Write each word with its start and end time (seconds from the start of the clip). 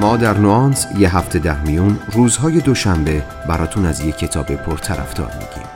ما 0.00 0.16
در 0.16 0.38
نوانس 0.38 0.86
یه 0.98 1.16
هفته 1.16 1.38
ده 1.38 1.62
میون 1.62 1.98
روزهای 2.12 2.60
دوشنبه 2.60 3.22
براتون 3.48 3.86
از 3.86 4.00
یه 4.00 4.12
کتاب 4.12 4.46
پرطرفدار 4.46 5.32
میگیم 5.32 5.68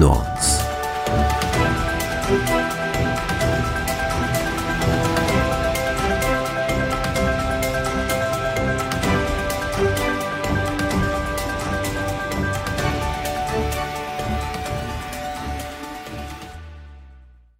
نوانس 0.00 0.60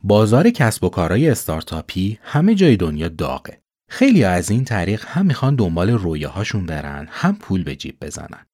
بازار 0.03 0.51
کسب 0.51 0.85
و 0.85 0.89
کارهای 0.89 1.31
استارتاپی 1.31 2.19
همه 2.23 2.55
جای 2.55 2.77
دنیا 2.77 3.09
داغه. 3.09 3.60
خیلی 3.91 4.25
از 4.25 4.51
این 4.51 4.65
طریق 4.65 5.05
هم 5.07 5.27
می‌خوان 5.27 5.55
دنبال 5.55 5.91
رویاهاشون 5.91 6.67
برن 6.67 7.09
هم 7.11 7.37
پول 7.37 7.63
به 7.63 7.77
جیب 7.77 7.97
بزنن. 8.01 8.47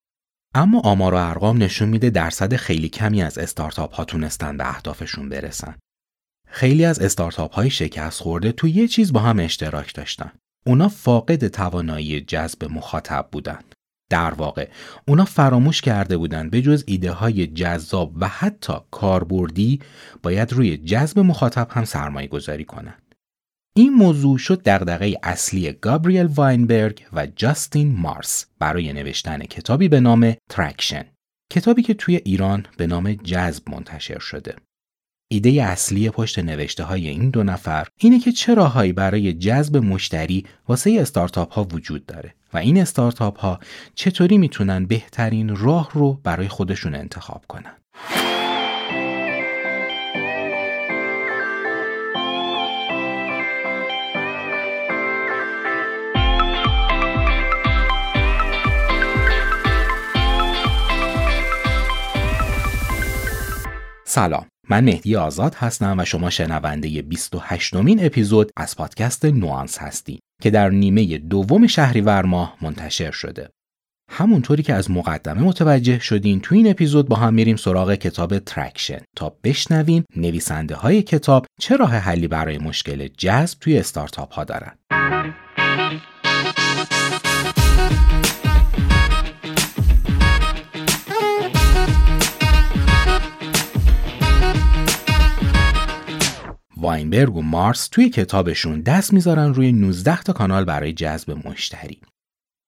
اما 0.55 0.81
آمار 0.81 1.15
و 1.15 1.17
ارقام 1.17 1.63
نشون 1.63 1.89
میده 1.89 2.11
درصد 2.11 2.57
خیلی 2.57 2.89
کمی 2.89 3.23
از 3.23 3.39
استارتاپ 3.39 3.95
ها 3.95 4.05
تونستن 4.05 4.57
به 4.57 4.69
اهدافشون 4.69 5.29
برسن. 5.29 5.75
خیلی 6.49 6.85
از 6.85 7.01
استارتاپ 7.01 7.55
های 7.55 7.71
شکست 7.71 8.21
خورده 8.21 8.53
تو 8.53 8.69
یه 8.69 8.89
چیز 8.89 9.13
با 9.13 9.21
هم 9.21 9.39
اشتراک 9.39 9.95
داشتن. 9.95 10.33
اونا 10.67 10.89
فاقد 10.89 11.49
توانایی 11.49 12.21
جذب 12.21 12.65
مخاطب 12.65 13.29
بودن. 13.33 13.59
در 14.11 14.35
واقع 14.35 14.69
اونا 15.09 15.25
فراموش 15.25 15.81
کرده 15.81 16.17
بودند 16.17 16.51
به 16.51 16.63
جز 16.63 16.85
ایده 16.87 17.13
های 17.13 17.47
جذاب 17.47 18.13
و 18.21 18.29
حتی 18.29 18.73
کاربردی 18.91 19.81
باید 20.23 20.53
روی 20.53 20.77
جذب 20.77 21.19
مخاطب 21.19 21.69
هم 21.71 21.85
سرمایه 21.85 22.29
گذاری 22.29 22.65
کنند. 22.65 23.06
این 23.79 23.93
موضوع 23.93 24.39
شد 24.39 24.63
دغدغه 24.63 25.15
اصلی 25.23 25.73
گابریل 25.73 26.27
واینبرگ 26.27 27.07
و 27.13 27.27
جاستین 27.27 27.97
مارس 27.97 28.47
برای 28.59 28.93
نوشتن 28.93 29.39
کتابی 29.39 29.89
به 29.89 30.01
نام 30.01 30.35
Traction 30.51 31.05
کتابی 31.53 31.83
که 31.83 31.95
توی 31.95 32.17
ایران 32.25 32.67
به 32.77 32.87
نام 32.87 33.13
جذب 33.13 33.71
منتشر 33.71 34.19
شده 34.19 34.57
ایده 35.31 35.63
اصلی 35.63 36.11
پشت 36.11 36.39
نوشته 36.39 36.85
های 36.85 37.09
این 37.09 37.31
دو 37.31 37.43
نفر 37.43 37.87
اینه 38.01 38.19
که 38.19 38.33
چه 38.33 38.55
راههایی 38.55 38.93
برای 38.93 39.33
جذب 39.33 39.77
مشتری 39.77 40.45
واسه 40.69 40.99
استارتاپ 41.01 41.53
ها 41.53 41.65
وجود 41.65 42.07
داره 42.07 42.35
و 42.55 42.59
این 42.59 42.81
استارتاپ 42.81 43.39
ها 43.39 43.61
چطوری 43.95 44.39
می‌تونن 44.39 44.87
بهترین 44.87 45.57
راه 45.57 45.91
رو 45.93 46.21
برای 46.25 46.49
خودشون 46.49 46.95
انتخاب 46.95 47.45
کنن. 47.49 47.77
سلام 64.17 64.47
من 64.69 64.85
مهدی 64.85 65.17
آزاد 65.17 65.55
هستم 65.55 65.99
و 65.99 66.05
شما 66.05 66.31
شنونده 66.31 67.03
28 67.03 67.75
مین 67.75 68.07
اپیزود 68.07 68.51
از 68.57 68.77
پادکست 68.77 69.25
نوانس 69.25 69.79
هستید 69.79 70.21
که 70.43 70.51
در 70.51 70.71
نیمه 70.71 71.19
دوم 71.19 71.67
شهریور 71.67 72.25
ماه 72.25 72.57
منتشر 72.63 73.11
شده. 73.11 73.51
همونطوری 74.11 74.63
که 74.63 74.75
از 74.75 74.91
مقدمه 74.91 75.43
متوجه 75.43 75.99
شدین 75.99 76.41
تو 76.41 76.55
این 76.55 76.71
اپیزود 76.71 77.09
با 77.09 77.17
هم 77.17 77.35
میریم 77.35 77.57
سراغ 77.57 77.95
کتاب 77.95 78.39
Traction 78.39 79.01
تا 79.17 79.37
بشنویم 79.45 80.05
نویسنده 80.17 80.75
های 80.75 81.03
کتاب 81.03 81.47
چه 81.61 81.77
راه 81.77 81.97
حلی 81.97 82.29
برای 82.29 82.59
مشکل 82.59 83.09
جذب 83.09 83.59
توی 83.61 83.79
استارتاپ 83.79 84.33
ها 84.33 84.45
دارن. 84.45 84.79
واینبرگ 96.77 97.37
و 97.37 97.43
مارس 97.43 97.89
توی 97.89 98.09
کتابشون 98.09 98.81
دست 98.81 99.13
می‌ذارن 99.13 99.55
روی 99.55 99.73
19 99.73 100.23
تا 100.23 100.33
کانال 100.33 100.65
برای 100.65 100.93
جذب 100.93 101.49
مشتری. 101.49 102.01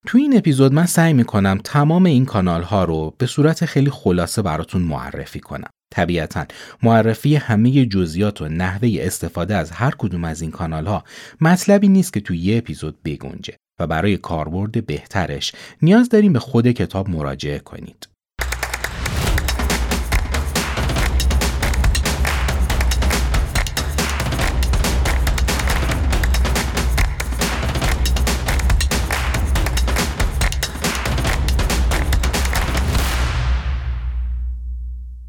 توی 0.06 0.22
این 0.22 0.36
اپیزود 0.36 0.72
من 0.72 0.86
سعی 0.86 1.12
می‌کنم 1.12 1.60
تمام 1.64 2.06
این 2.06 2.24
کانال 2.24 2.62
ها 2.62 2.84
رو 2.84 3.14
به 3.18 3.26
صورت 3.26 3.64
خیلی 3.64 3.90
خلاصه 3.90 4.42
براتون 4.42 4.82
معرفی 4.82 5.40
کنم. 5.40 5.70
طبیعتا 5.90 6.46
معرفی 6.82 7.36
همه 7.36 7.86
جزئیات 7.86 8.42
و 8.42 8.48
نحوه 8.48 8.88
استفاده 9.00 9.56
از 9.56 9.70
هر 9.70 9.94
کدوم 9.98 10.24
از 10.24 10.42
این 10.42 10.50
کانال 10.50 10.86
ها 10.86 11.04
مطلبی 11.40 11.88
نیست 11.88 12.12
که 12.12 12.20
توی 12.20 12.38
یه 12.38 12.58
اپیزود 12.58 13.02
بگنجه 13.04 13.56
و 13.80 13.86
برای 13.86 14.16
کاربرد 14.16 14.86
بهترش 14.86 15.52
نیاز 15.82 16.08
داریم 16.08 16.32
به 16.32 16.38
خود 16.38 16.66
کتاب 16.66 17.10
مراجعه 17.10 17.58
کنید. 17.58 18.08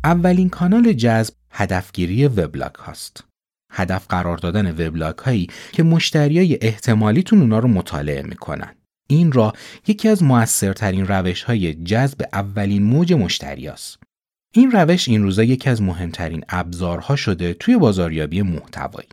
اولین 0.10 0.50
کانال 0.50 0.94
جذب 0.94 1.34
هدفگیری 1.52 2.28
وبلاگ 2.28 2.76
هاست. 2.76 3.24
هدف 3.72 4.08
قرار 4.08 4.38
دادن 4.38 4.72
وبلاگ 4.72 5.18
هایی 5.18 5.48
که 5.72 5.84
مشتریای 5.84 6.58
احتمالیتون 6.62 7.40
اونا 7.40 7.60
رو 7.60 7.68
مطالعه 7.68 8.22
می‌کنن. 8.22 8.76
این 9.10 9.32
را 9.32 9.54
یکی 9.88 10.10
از 10.10 10.24
موثرترین 10.24 11.08
روش 11.08 11.44
های 11.44 11.74
جذب 11.74 12.22
اولین 12.34 12.84
موج 12.84 13.14
مشتری 13.14 13.68
است. 13.68 14.00
این 14.54 14.72
روش 14.72 15.08
این 15.08 15.24
روزا 15.24 15.44
یکی 15.44 15.70
از 15.70 15.82
مهمترین 15.82 16.44
ابزارها 16.50 17.16
شده 17.16 17.54
توی 17.54 17.78
بازاریابی 17.78 18.42
محتوایی. 18.42 19.10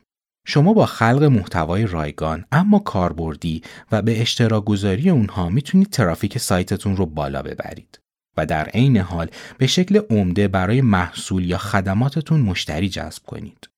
شما 0.46 0.72
با 0.72 0.86
خلق 0.86 1.22
محتوای 1.22 1.86
رایگان 1.86 2.44
اما 2.52 2.78
کاربردی 2.78 3.62
و 3.92 4.02
به 4.02 4.20
اشتراک 4.20 4.64
گذاری 4.64 5.10
اونها 5.10 5.48
می‌تونید 5.48 5.90
ترافیک 5.90 6.38
سایتتون 6.38 6.96
رو 6.96 7.06
بالا 7.06 7.42
ببرید. 7.42 7.98
و 8.36 8.46
در 8.46 8.64
عین 8.64 8.96
حال 8.96 9.28
به 9.58 9.66
شکل 9.66 10.00
عمده 10.10 10.48
برای 10.48 10.80
محصول 10.80 11.44
یا 11.44 11.58
خدماتتون 11.58 12.40
مشتری 12.40 12.88
جذب 12.88 13.22
کنید. 13.26 13.68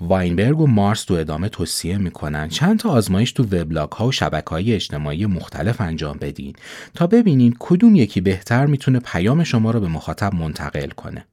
واینبرگ 0.00 0.60
و 0.60 0.66
مارس 0.66 1.04
تو 1.04 1.14
ادامه 1.14 1.48
توصیه 1.48 1.98
می‌کنن 1.98 2.48
چند 2.48 2.78
تا 2.78 2.90
آزمایش 2.90 3.32
تو 3.32 3.42
وبلاگ 3.42 3.92
ها 3.92 4.06
و 4.06 4.12
شبکه 4.12 4.50
های 4.50 4.74
اجتماعی 4.74 5.26
مختلف 5.26 5.80
انجام 5.80 6.18
بدین 6.20 6.52
تا 6.94 7.06
ببینین 7.06 7.56
کدوم 7.58 7.94
یکی 7.94 8.20
بهتر 8.20 8.66
می‌تونه 8.66 9.00
پیام 9.00 9.44
شما 9.44 9.70
رو 9.70 9.80
به 9.80 9.88
مخاطب 9.88 10.34
منتقل 10.34 10.88
کنه. 10.88 11.26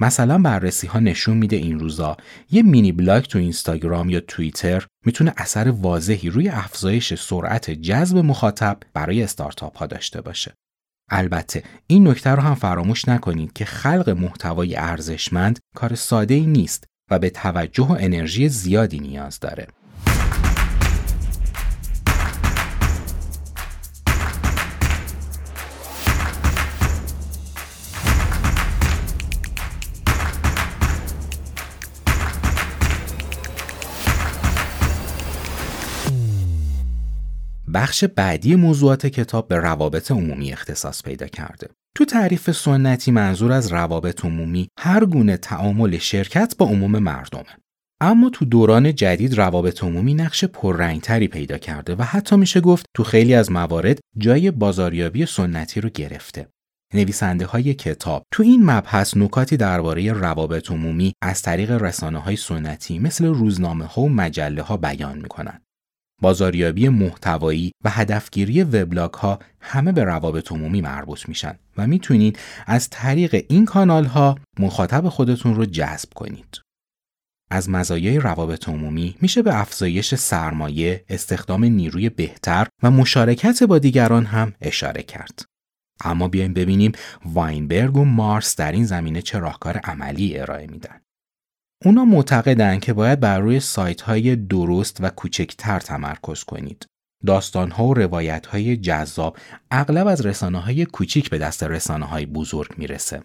مثلا 0.00 0.38
بررسی 0.38 0.86
ها 0.86 1.00
نشون 1.00 1.36
میده 1.36 1.56
این 1.56 1.78
روزا 1.78 2.16
یه 2.50 2.62
مینی 2.62 2.92
بلاگ 2.92 3.24
تو 3.24 3.38
اینستاگرام 3.38 4.10
یا 4.10 4.20
توییتر 4.20 4.86
می‌تونه 5.06 5.32
اثر 5.36 5.68
واضحی 5.68 6.30
روی 6.30 6.48
افزایش 6.48 7.14
سرعت 7.14 7.70
جذب 7.70 8.18
مخاطب 8.18 8.78
برای 8.94 9.22
استارتاپ 9.22 9.78
ها 9.78 9.86
داشته 9.86 10.20
باشه. 10.20 10.54
البته 11.14 11.62
این 11.86 12.08
نکته 12.08 12.30
رو 12.30 12.42
هم 12.42 12.54
فراموش 12.54 13.08
نکنید 13.08 13.52
که 13.52 13.64
خلق 13.64 14.10
محتوای 14.10 14.76
ارزشمند 14.76 15.58
کار 15.76 15.94
ساده 15.94 16.34
ای 16.34 16.46
نیست 16.46 16.84
و 17.10 17.18
به 17.18 17.30
توجه 17.30 17.86
و 17.86 17.96
انرژی 18.00 18.48
زیادی 18.48 19.00
نیاز 19.00 19.40
داره. 19.40 19.66
بخش 37.74 38.04
بعدی 38.04 38.54
موضوعات 38.54 39.06
کتاب 39.06 39.48
به 39.48 39.56
روابط 39.56 40.10
عمومی 40.10 40.52
اختصاص 40.52 41.02
پیدا 41.02 41.26
کرده. 41.26 41.68
تو 41.96 42.04
تعریف 42.04 42.50
سنتی 42.50 43.10
منظور 43.10 43.52
از 43.52 43.72
روابط 43.72 44.24
عمومی 44.24 44.68
هر 44.78 45.04
گونه 45.04 45.36
تعامل 45.36 45.98
شرکت 45.98 46.54
با 46.58 46.66
عموم 46.66 46.98
مردمه. 46.98 47.56
اما 48.00 48.30
تو 48.30 48.44
دوران 48.44 48.94
جدید 48.94 49.38
روابط 49.38 49.84
عمومی 49.84 50.14
نقش 50.14 50.44
پررنگتری 50.44 51.28
پیدا 51.28 51.58
کرده 51.58 51.94
و 51.94 52.02
حتی 52.02 52.36
میشه 52.36 52.60
گفت 52.60 52.86
تو 52.96 53.04
خیلی 53.04 53.34
از 53.34 53.52
موارد 53.52 54.00
جای 54.18 54.50
بازاریابی 54.50 55.26
سنتی 55.26 55.80
رو 55.80 55.88
گرفته. 55.88 56.48
نویسنده 56.94 57.46
های 57.46 57.74
کتاب 57.74 58.22
تو 58.32 58.42
این 58.42 58.70
مبحث 58.70 59.16
نکاتی 59.16 59.56
درباره 59.56 60.12
روابط 60.12 60.70
عمومی 60.70 61.12
از 61.22 61.42
طریق 61.42 61.70
رسانه 61.70 62.18
های 62.18 62.36
سنتی 62.36 62.98
مثل 62.98 63.24
روزنامه 63.24 63.84
ها 63.84 64.02
و 64.02 64.08
مجله 64.08 64.62
ها 64.62 64.76
بیان 64.76 65.18
می‌کنن. 65.18 65.60
بازاریابی 66.22 66.88
محتوایی 66.88 67.72
و 67.84 67.90
هدفگیری 67.90 68.62
وبلاگ 68.62 69.14
ها 69.14 69.38
همه 69.60 69.92
به 69.92 70.04
روابط 70.04 70.52
عمومی 70.52 70.80
مربوط 70.80 71.28
میشن 71.28 71.58
و 71.76 71.86
می‌تونید 71.86 72.38
از 72.66 72.90
طریق 72.90 73.44
این 73.48 73.64
کانال 73.64 74.04
ها 74.04 74.38
مخاطب 74.58 75.08
خودتون 75.08 75.54
رو 75.54 75.66
جذب 75.66 76.08
کنید. 76.14 76.60
از 77.50 77.70
مزایای 77.70 78.18
روابط 78.18 78.68
عمومی 78.68 79.16
میشه 79.20 79.42
به 79.42 79.60
افزایش 79.60 80.14
سرمایه، 80.14 81.04
استخدام 81.08 81.64
نیروی 81.64 82.08
بهتر 82.08 82.66
و 82.82 82.90
مشارکت 82.90 83.62
با 83.62 83.78
دیگران 83.78 84.24
هم 84.24 84.52
اشاره 84.60 85.02
کرد. 85.02 85.44
اما 86.04 86.28
بیایم 86.28 86.54
ببینیم 86.54 86.92
واینبرگ 87.24 87.96
و 87.96 88.04
مارس 88.04 88.56
در 88.56 88.72
این 88.72 88.84
زمینه 88.84 89.22
چه 89.22 89.38
راهکار 89.38 89.76
عملی 89.76 90.38
ارائه 90.38 90.66
میدن. 90.66 91.00
اونا 91.84 92.04
معتقدن 92.04 92.78
که 92.78 92.92
باید 92.92 93.20
بر 93.20 93.38
روی 93.38 93.60
سایت 93.60 94.00
های 94.00 94.36
درست 94.36 94.96
و 95.00 95.08
کوچکتر 95.08 95.80
تمرکز 95.80 96.44
کنید. 96.44 96.86
داستان 97.26 97.70
ها 97.70 97.84
و 97.84 97.94
روایت 97.94 98.46
های 98.46 98.76
جذاب 98.76 99.36
اغلب 99.70 100.06
از 100.06 100.26
رسانه 100.26 100.58
های 100.58 100.84
کوچیک 100.84 101.30
به 101.30 101.38
دست 101.38 101.62
رسانه 101.62 102.06
های 102.06 102.26
بزرگ 102.26 102.74
می‌رسه. 102.78 103.22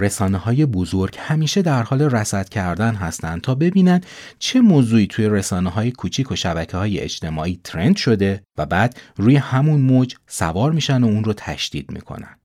رسانه 0.00 0.38
های 0.38 0.66
بزرگ 0.66 1.16
همیشه 1.18 1.62
در 1.62 1.82
حال 1.82 2.02
رصد 2.02 2.48
کردن 2.48 2.94
هستند 2.94 3.40
تا 3.40 3.54
ببینن 3.54 4.00
چه 4.38 4.60
موضوعی 4.60 5.06
توی 5.06 5.28
رسانه 5.28 5.70
های 5.70 5.90
کوچیک 5.90 6.32
و 6.32 6.36
شبکه 6.36 6.76
های 6.76 7.00
اجتماعی 7.00 7.60
ترند 7.64 7.96
شده 7.96 8.42
و 8.58 8.66
بعد 8.66 9.00
روی 9.16 9.36
همون 9.36 9.80
موج 9.80 10.16
سوار 10.26 10.72
میشن 10.72 11.04
و 11.04 11.06
اون 11.06 11.24
رو 11.24 11.32
تشدید 11.32 11.90
می‌کنن. 11.90 12.37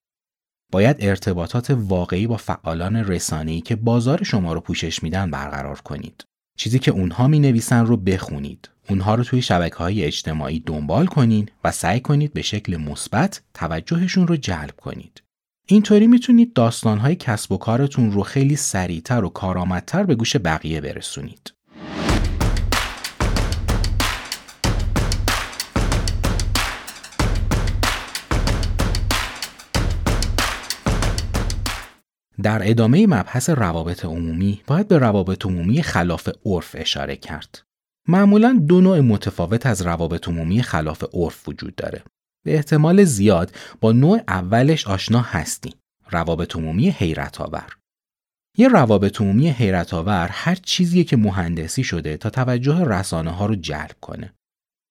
باید 0.74 0.96
ارتباطات 1.00 1.70
واقعی 1.70 2.26
با 2.26 2.36
فعالان 2.36 2.96
رسانه‌ای 2.96 3.60
که 3.60 3.76
بازار 3.76 4.22
شما 4.22 4.52
رو 4.52 4.60
پوشش 4.60 5.02
میدن 5.02 5.30
برقرار 5.30 5.80
کنید. 5.80 6.24
چیزی 6.58 6.78
که 6.78 6.90
اونها 6.90 7.28
می 7.28 7.38
نویسن 7.38 7.86
رو 7.86 7.96
بخونید. 7.96 8.68
اونها 8.90 9.14
رو 9.14 9.24
توی 9.24 9.42
شبکه 9.42 9.76
های 9.76 10.04
اجتماعی 10.04 10.60
دنبال 10.60 11.06
کنید 11.06 11.52
و 11.64 11.70
سعی 11.70 12.00
کنید 12.00 12.32
به 12.32 12.42
شکل 12.42 12.76
مثبت 12.76 13.42
توجهشون 13.54 14.26
رو 14.26 14.36
جلب 14.36 14.76
کنید. 14.76 15.22
اینطوری 15.66 16.06
می‌تونید 16.06 16.52
داستانهای 16.52 17.16
کسب 17.16 17.52
و 17.52 17.56
کارتون 17.56 18.12
رو 18.12 18.22
خیلی 18.22 18.56
سریعتر 18.56 19.24
و 19.24 19.28
کارآمدتر 19.28 20.02
به 20.02 20.14
گوش 20.14 20.36
بقیه 20.36 20.80
برسونید. 20.80 21.53
در 32.42 32.70
ادامه 32.70 33.06
مبحث 33.06 33.50
روابط 33.50 34.04
عمومی 34.04 34.62
باید 34.66 34.88
به 34.88 34.98
روابط 34.98 35.46
عمومی 35.46 35.82
خلاف 35.82 36.28
عرف 36.46 36.76
اشاره 36.78 37.16
کرد. 37.16 37.62
معمولا 38.08 38.60
دو 38.68 38.80
نوع 38.80 39.00
متفاوت 39.00 39.66
از 39.66 39.82
روابط 39.82 40.28
عمومی 40.28 40.62
خلاف 40.62 41.04
عرف 41.12 41.48
وجود 41.48 41.74
داره. 41.74 42.02
به 42.44 42.54
احتمال 42.54 43.04
زیاد 43.04 43.52
با 43.80 43.92
نوع 43.92 44.20
اولش 44.28 44.86
آشنا 44.86 45.20
هستیم. 45.20 45.74
روابط 46.10 46.56
عمومی 46.56 46.90
حیرت 46.90 47.40
آور. 47.40 47.76
یه 48.58 48.68
روابط 48.68 49.20
عمومی 49.20 49.48
حیرت 49.48 49.94
آور 49.94 50.28
هر 50.32 50.54
چیزیه 50.54 51.04
که 51.04 51.16
مهندسی 51.16 51.84
شده 51.84 52.16
تا 52.16 52.30
توجه 52.30 52.84
رسانه 52.84 53.30
ها 53.30 53.46
رو 53.46 53.54
جلب 53.54 53.96
کنه. 54.00 54.34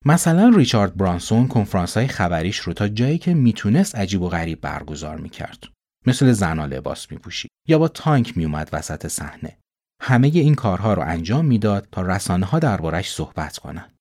مثلا 0.06 0.52
ریچارد 0.56 0.98
برانسون 0.98 1.48
کنفرانس 1.48 1.98
های 1.98 2.08
خبریش 2.08 2.58
رو 2.58 2.74
تا 2.74 2.88
جایی 2.88 3.18
که 3.18 3.34
می‌تونست 3.34 3.96
عجیب 3.96 4.22
و 4.22 4.30
غریب 4.30 4.62
برگزار 4.62 5.18
می‌کرد. 5.18 5.73
مثل 6.06 6.32
زنا 6.32 6.66
لباس 6.66 7.12
میپوشید 7.12 7.52
یا 7.68 7.80
با 7.80 7.88
تانک 7.88 8.38
میومد 8.38 8.70
وسط 8.74 9.08
صحنه. 9.08 9.58
همه 10.02 10.28
این 10.28 10.56
کارها 10.56 10.94
رو 10.94 11.02
انجام 11.02 11.46
می‌داد 11.46 11.88
تا 11.92 12.02
رسانه 12.02 12.46
ها 12.46 12.60
دربارش 12.60 13.12
صحبت 13.14 13.58
کنند. 13.58 13.94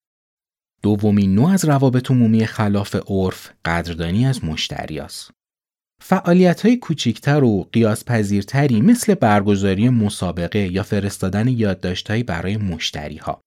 دومین 0.83 1.35
نوع 1.35 1.51
از 1.51 1.65
روابط 1.65 2.11
عمومی 2.11 2.47
خلاف 2.47 2.97
عرف 3.07 3.53
قدردانی 3.65 4.27
از 4.27 4.45
مشتریاست. 4.45 5.31
فعالیت 6.03 6.67
های 6.67 6.77
کوچیکتر 6.77 7.45
و 7.45 7.69
قیاس 7.73 8.05
پذیرتری 8.05 8.81
مثل 8.81 9.15
برگزاری 9.15 9.89
مسابقه 9.89 10.59
یا 10.59 10.83
فرستادن 10.83 11.49
یادداشتهایی 11.49 12.23
برای 12.23 12.57
مشتری 12.57 13.17
ها. 13.17 13.41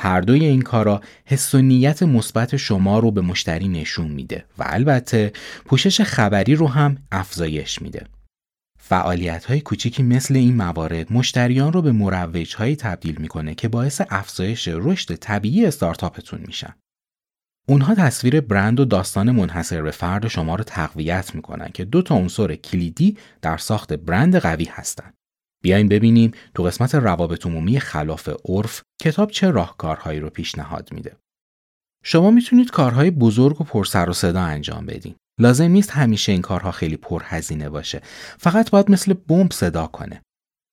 هر 0.00 0.20
دوی 0.20 0.44
این 0.44 0.62
کارا 0.62 1.00
حس 1.24 1.54
و 1.54 1.58
نیت 1.58 2.02
مثبت 2.02 2.56
شما 2.56 2.98
رو 2.98 3.10
به 3.10 3.20
مشتری 3.20 3.68
نشون 3.68 4.08
میده 4.08 4.44
و 4.58 4.64
البته 4.66 5.32
پوشش 5.64 6.00
خبری 6.00 6.54
رو 6.54 6.68
هم 6.68 6.96
افزایش 7.12 7.82
میده. 7.82 8.06
فعالیت 8.80 9.44
های 9.44 9.60
کوچیکی 9.60 10.02
مثل 10.02 10.36
این 10.36 10.56
موارد 10.56 11.12
مشتریان 11.12 11.72
رو 11.72 11.82
به 11.82 11.92
مروج 11.92 12.56
هایی 12.56 12.76
تبدیل 12.76 13.16
می‌کنه 13.18 13.54
که 13.54 13.68
باعث 13.68 14.00
افزایش 14.10 14.68
رشد 14.72 15.14
طبیعی 15.14 15.66
استارتاپتون 15.66 16.40
میشن. 16.46 16.74
اونها 17.68 17.94
تصویر 17.94 18.40
برند 18.40 18.80
و 18.80 18.84
داستان 18.84 19.30
منحصر 19.30 19.82
به 19.82 19.90
فرد 19.90 20.28
شما 20.28 20.54
رو 20.54 20.64
تقویت 20.64 21.34
می‌کنن 21.34 21.68
که 21.74 21.84
دو 21.84 22.02
تا 22.02 22.14
عنصر 22.14 22.54
کلیدی 22.54 23.16
در 23.42 23.56
ساخت 23.56 23.92
برند 23.92 24.36
قوی 24.36 24.64
هستند. 24.64 25.14
بیاین 25.62 25.88
ببینیم 25.88 26.30
تو 26.54 26.62
قسمت 26.62 26.94
روابط 26.94 27.46
عمومی 27.46 27.80
خلاف 27.80 28.28
عرف 28.48 28.82
کتاب 29.00 29.30
چه 29.30 29.50
راهکارهایی 29.50 30.20
رو 30.20 30.30
پیشنهاد 30.30 30.88
میده. 30.92 31.16
شما 32.04 32.30
می‌تونید 32.30 32.70
کارهای 32.70 33.10
بزرگ 33.10 33.60
و 33.60 33.64
پرسر 33.64 34.10
و 34.10 34.12
صدا 34.12 34.40
انجام 34.40 34.86
بدین. 34.86 35.14
لازم 35.40 35.70
نیست 35.70 35.90
همیشه 35.90 36.32
این 36.32 36.42
کارها 36.42 36.70
خیلی 36.70 36.96
پرهزینه 36.96 37.68
باشه. 37.68 38.02
فقط 38.38 38.70
باید 38.70 38.90
مثل 38.90 39.12
بمب 39.12 39.52
صدا 39.52 39.86
کنه. 39.86 40.22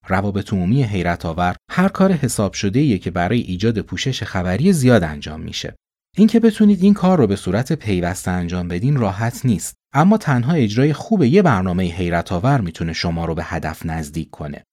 روابط 0.08 0.52
عمومی 0.52 0.82
حیرت 0.82 1.26
آور 1.26 1.56
هر 1.70 1.88
کار 1.88 2.12
حساب 2.12 2.52
شده 2.52 2.98
که 2.98 3.10
برای 3.10 3.40
ایجاد 3.40 3.80
پوشش 3.80 4.22
خبری 4.22 4.72
زیاد 4.72 5.02
انجام 5.02 5.40
میشه. 5.40 5.74
اینکه 6.16 6.40
بتونید 6.40 6.82
این 6.82 6.94
کار 6.94 7.18
رو 7.18 7.26
به 7.26 7.36
صورت 7.36 7.72
پیوسته 7.72 8.30
انجام 8.30 8.68
بدین 8.68 8.96
راحت 8.96 9.46
نیست 9.46 9.74
اما 9.94 10.18
تنها 10.18 10.52
اجرای 10.52 10.92
خوب 10.92 11.22
یه 11.22 11.42
برنامه 11.42 11.84
حیرت 11.84 12.32
آور 12.32 12.60
می‌تونه 12.60 12.92
شما 12.92 13.24
رو 13.24 13.34
به 13.34 13.44
هدف 13.44 13.86
نزدیک 13.86 14.30
کنه 14.30 14.64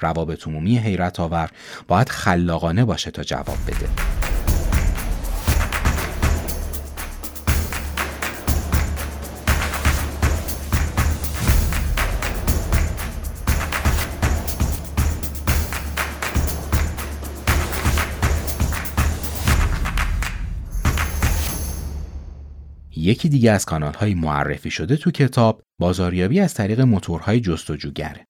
روابط 0.00 0.46
عمومی 0.46 0.78
حیرت 0.78 1.20
آور 1.20 1.50
باید 1.88 2.08
خلاقانه 2.08 2.84
باشه 2.84 3.10
تا 3.10 3.22
جواب 3.22 3.58
بده 3.66 3.88
یکی 23.10 23.28
دیگه 23.28 23.52
از 23.52 23.64
کانال 23.64 23.94
های 23.94 24.14
معرفی 24.14 24.70
شده 24.70 24.96
تو 24.96 25.10
کتاب 25.10 25.62
بازاریابی 25.80 26.40
از 26.40 26.54
طریق 26.54 26.80
موتورهای 26.80 27.40
جستجوگره. 27.40 28.29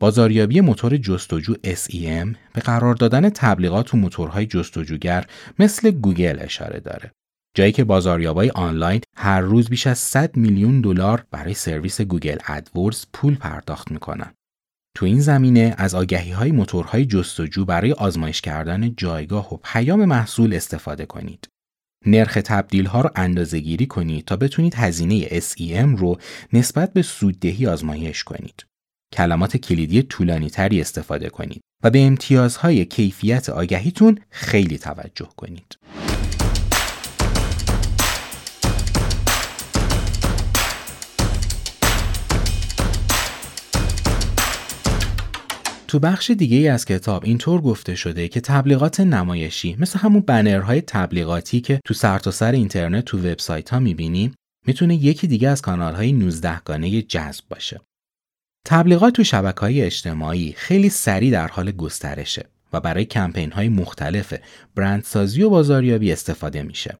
بازاریابی 0.00 0.60
موتور 0.60 0.96
جستجو 0.96 1.54
SEM 1.54 2.36
به 2.52 2.60
قرار 2.64 2.94
دادن 2.94 3.30
تبلیغات 3.30 3.86
تو 3.86 3.96
موتورهای 3.96 4.46
جستجوگر 4.46 5.26
مثل 5.58 5.90
گوگل 5.90 6.36
اشاره 6.40 6.80
داره. 6.80 7.12
جایی 7.56 7.72
که 7.72 7.84
بازاریابای 7.84 8.50
آنلاین 8.50 9.00
هر 9.16 9.40
روز 9.40 9.68
بیش 9.68 9.86
از 9.86 9.98
100 9.98 10.36
میلیون 10.36 10.80
دلار 10.80 11.26
برای 11.30 11.54
سرویس 11.54 12.00
Google 12.00 12.36
AdWords 12.46 13.04
پول 13.12 13.34
پرداخت 13.34 13.90
می‌کنن. 13.90 14.32
تو 14.96 15.06
این 15.06 15.20
زمینه 15.20 15.74
از 15.78 15.94
آگهی 15.94 16.30
های 16.30 16.52
موتورهای 16.52 17.06
جستجو 17.06 17.64
برای 17.64 17.92
آزمایش 17.92 18.40
کردن 18.40 18.94
جایگاه 18.96 19.54
و 19.54 19.56
پیام 19.64 20.04
محصول 20.04 20.54
استفاده 20.54 21.06
کنید. 21.06 21.48
نرخ 22.06 22.38
تبدیل 22.44 22.86
ها 22.86 23.00
رو 23.00 23.10
اندازه 23.14 23.60
گیری 23.60 23.86
کنید 23.86 24.24
تا 24.24 24.36
بتونید 24.36 24.74
هزینه 24.74 25.40
SEM 25.40 25.98
رو 25.98 26.18
نسبت 26.52 26.92
به 26.92 27.02
سوددهی 27.02 27.66
آزمایش 27.66 28.24
کنید. 28.24 28.66
کلمات 29.12 29.56
کلیدی 29.56 30.02
طولانی 30.02 30.50
تری 30.50 30.80
استفاده 30.80 31.28
کنید 31.28 31.60
و 31.82 31.90
به 31.90 32.06
امتیازهای 32.06 32.84
کیفیت 32.84 33.48
آگهیتون 33.48 34.18
خیلی 34.30 34.78
توجه 34.78 35.28
کنید. 35.36 35.78
تو 45.88 45.98
بخش 45.98 46.30
دیگه 46.30 46.56
ای 46.56 46.68
از 46.68 46.84
کتاب 46.84 47.24
اینطور 47.24 47.60
گفته 47.60 47.94
شده 47.94 48.28
که 48.28 48.40
تبلیغات 48.40 49.00
نمایشی 49.00 49.76
مثل 49.78 49.98
همون 49.98 50.20
بنرهای 50.20 50.80
تبلیغاتی 50.80 51.60
که 51.60 51.80
تو 51.84 51.94
سرتاسر 51.94 52.46
سر 52.46 52.52
اینترنت 52.52 53.04
تو 53.04 53.18
وبسایت 53.18 53.70
ها 53.70 53.78
می‌بینیم 53.78 54.34
می‌تونه 54.66 54.94
یکی 54.94 55.26
دیگه 55.26 55.48
از 55.48 55.62
کانال 55.62 55.94
های 55.94 56.12
19 56.12 56.60
گانه 56.60 57.02
جذب 57.02 57.44
باشه. 57.50 57.80
تبلیغات 58.68 59.14
تو 59.14 59.24
شبکه 59.24 59.60
های 59.60 59.82
اجتماعی 59.82 60.54
خیلی 60.56 60.88
سریع 60.88 61.32
در 61.32 61.48
حال 61.48 61.70
گسترشه 61.70 62.46
و 62.72 62.80
برای 62.80 63.04
کمپین 63.04 63.52
های 63.52 63.68
مختلف 63.68 64.34
برندسازی 64.74 65.42
و 65.42 65.50
بازاریابی 65.50 66.12
استفاده 66.12 66.62
میشه. 66.62 66.96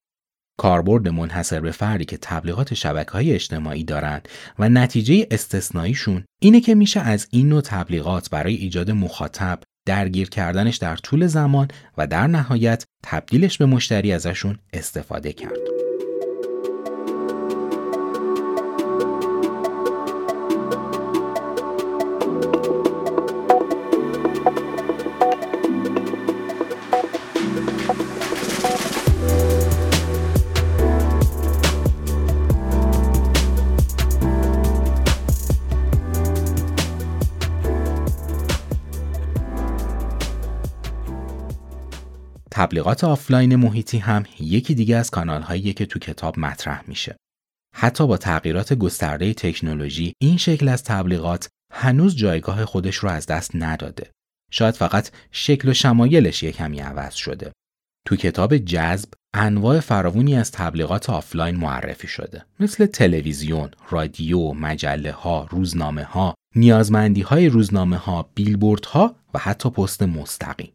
کاربرد 0.58 1.08
منحصر 1.08 1.60
به 1.60 1.70
فردی 1.70 2.04
که 2.04 2.16
تبلیغات 2.16 2.74
شبکه 2.74 3.10
های 3.10 3.32
اجتماعی 3.32 3.84
دارند 3.84 4.28
و 4.58 4.68
نتیجه 4.68 5.26
استثنائیشون 5.30 6.24
اینه 6.42 6.60
که 6.60 6.74
میشه 6.74 7.00
از 7.00 7.26
این 7.30 7.48
نوع 7.48 7.60
تبلیغات 7.60 8.30
برای 8.30 8.54
ایجاد 8.54 8.90
مخاطب 8.90 9.58
درگیر 9.86 10.28
کردنش 10.28 10.76
در 10.76 10.96
طول 10.96 11.26
زمان 11.26 11.68
و 11.98 12.06
در 12.06 12.26
نهایت 12.26 12.84
تبدیلش 13.02 13.58
به 13.58 13.66
مشتری 13.66 14.12
ازشون 14.12 14.58
استفاده 14.72 15.32
کرد. 15.32 15.85
تبلیغات 42.66 43.04
آفلاین 43.04 43.56
محیطی 43.56 43.98
هم 43.98 44.24
یکی 44.40 44.74
دیگه 44.74 44.96
از 44.96 45.10
کانال 45.10 45.42
هایی 45.42 45.72
که 45.72 45.86
تو 45.86 45.98
کتاب 45.98 46.38
مطرح 46.38 46.84
میشه. 46.86 47.16
حتی 47.74 48.06
با 48.06 48.16
تغییرات 48.16 48.72
گسترده 48.72 49.34
تکنولوژی 49.34 50.12
این 50.22 50.36
شکل 50.36 50.68
از 50.68 50.84
تبلیغات 50.84 51.48
هنوز 51.72 52.16
جایگاه 52.16 52.64
خودش 52.64 52.96
رو 52.96 53.08
از 53.08 53.26
دست 53.26 53.50
نداده. 53.54 54.10
شاید 54.50 54.74
فقط 54.74 55.10
شکل 55.32 55.68
و 55.68 55.74
شمایلش 55.74 56.42
یک 56.42 56.56
کمی 56.56 56.80
عوض 56.80 57.14
شده. 57.14 57.52
تو 58.06 58.16
کتاب 58.16 58.56
جذب 58.56 59.08
انواع 59.34 59.80
فراوونی 59.80 60.36
از 60.36 60.50
تبلیغات 60.52 61.10
آفلاین 61.10 61.56
معرفی 61.56 62.08
شده 62.08 62.44
مثل 62.60 62.86
تلویزیون، 62.86 63.70
رادیو، 63.90 64.52
مجله 64.52 65.12
ها، 65.12 65.46
روزنامه 65.50 66.04
ها، 66.04 66.34
نیازمندی 66.56 67.22
های 67.22 67.48
روزنامه 67.48 67.96
ها، 67.96 68.30
بیلبورد 68.34 68.84
ها 68.84 69.16
و 69.34 69.38
حتی 69.38 69.70
پست 69.70 70.02
مستقیم. 70.02 70.72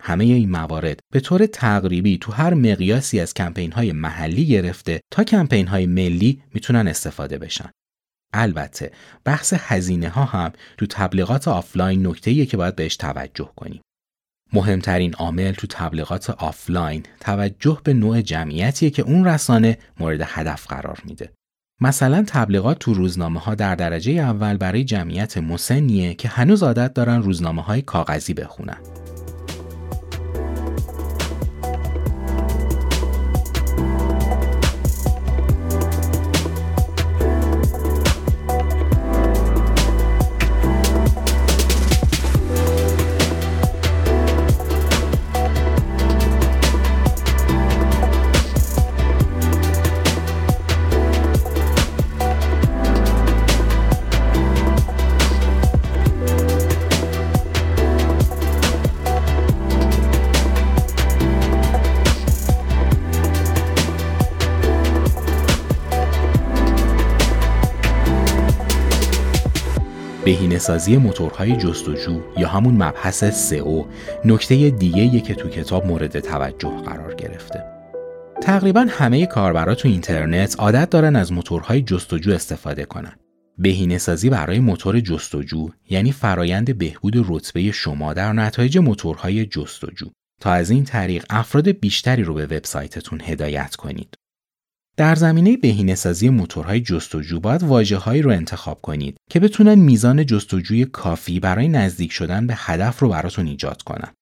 همه 0.00 0.24
این 0.24 0.50
موارد 0.50 1.00
به 1.12 1.20
طور 1.20 1.46
تقریبی 1.46 2.18
تو 2.18 2.32
هر 2.32 2.54
مقیاسی 2.54 3.20
از 3.20 3.34
کمپین 3.34 3.72
های 3.72 3.92
محلی 3.92 4.46
گرفته 4.46 5.00
تا 5.12 5.24
کمپین 5.24 5.66
های 5.66 5.86
ملی 5.86 6.42
می‌تونن 6.54 6.88
استفاده 6.88 7.38
بشن. 7.38 7.70
البته 8.32 8.92
بحث 9.24 9.54
هزینه 9.56 10.08
ها 10.08 10.24
هم 10.24 10.52
تو 10.78 10.86
تبلیغات 10.86 11.48
آفلاین 11.48 12.06
نکته 12.06 12.46
که 12.46 12.56
باید 12.56 12.76
بهش 12.76 12.96
توجه 12.96 13.52
کنیم. 13.56 13.80
مهمترین 14.52 15.14
عامل 15.14 15.52
تو 15.52 15.66
تبلیغات 15.66 16.30
آفلاین 16.30 17.02
توجه 17.20 17.80
به 17.84 17.94
نوع 17.94 18.22
جمعیتیه 18.22 18.90
که 18.90 19.02
اون 19.02 19.24
رسانه 19.24 19.78
مورد 20.00 20.20
هدف 20.24 20.66
قرار 20.66 21.02
میده. 21.04 21.32
مثلا 21.80 22.24
تبلیغات 22.26 22.78
تو 22.78 22.94
روزنامه 22.94 23.40
ها 23.40 23.54
در 23.54 23.74
درجه 23.74 24.12
اول 24.12 24.56
برای 24.56 24.84
جمعیت 24.84 25.38
مسنیه 25.38 26.14
که 26.14 26.28
هنوز 26.28 26.62
عادت 26.62 26.94
دارن 26.94 27.22
روزنامه 27.22 27.62
های 27.62 27.82
کاغذی 27.82 28.34
بخونن. 28.34 28.78
بهینه 70.70 70.78
سازی 70.78 70.96
موتورهای 70.96 71.56
جستجو 71.56 72.20
یا 72.38 72.48
همون 72.48 72.74
مبحث 72.74 73.24
SEO 73.24 73.84
نکته 74.24 74.70
دیگه 74.70 75.20
که 75.20 75.34
تو 75.34 75.48
کتاب 75.48 75.86
مورد 75.86 76.20
توجه 76.20 76.82
قرار 76.84 77.14
گرفته. 77.14 77.64
تقریبا 78.42 78.86
همه 78.90 79.26
کاربرا 79.26 79.74
تو 79.74 79.88
اینترنت 79.88 80.56
عادت 80.58 80.90
دارن 80.90 81.16
از 81.16 81.32
موتورهای 81.32 81.82
جستجو 81.82 82.32
استفاده 82.32 82.84
کنن. 82.84 83.12
بهینه 83.58 83.98
سازی 83.98 84.30
برای 84.30 84.58
موتور 84.58 85.00
جستجو 85.00 85.68
یعنی 85.90 86.12
فرایند 86.12 86.78
بهبود 86.78 87.14
رتبه 87.28 87.72
شما 87.72 88.14
در 88.14 88.32
نتایج 88.32 88.78
موتورهای 88.78 89.46
جستجو 89.46 90.06
تا 90.40 90.52
از 90.52 90.70
این 90.70 90.84
طریق 90.84 91.24
افراد 91.30 91.68
بیشتری 91.68 92.22
رو 92.22 92.34
به 92.34 92.44
وبسایتتون 92.44 93.20
هدایت 93.20 93.76
کنید. 93.76 94.14
در 94.96 95.14
زمینه 95.14 95.56
بهینه‌سازی 95.56 96.28
موتورهای 96.28 96.80
جستجو 96.80 97.40
باید 97.40 97.62
واژه‌هایی 97.62 98.22
رو 98.22 98.30
انتخاب 98.30 98.80
کنید 98.80 99.16
که 99.30 99.40
بتونن 99.40 99.74
میزان 99.74 100.26
جستجوی 100.26 100.84
کافی 100.84 101.40
برای 101.40 101.68
نزدیک 101.68 102.12
شدن 102.12 102.46
به 102.46 102.54
هدف 102.56 102.98
رو 102.98 103.08
براتون 103.08 103.46
ایجاد 103.46 103.82
کنن. 103.82 104.12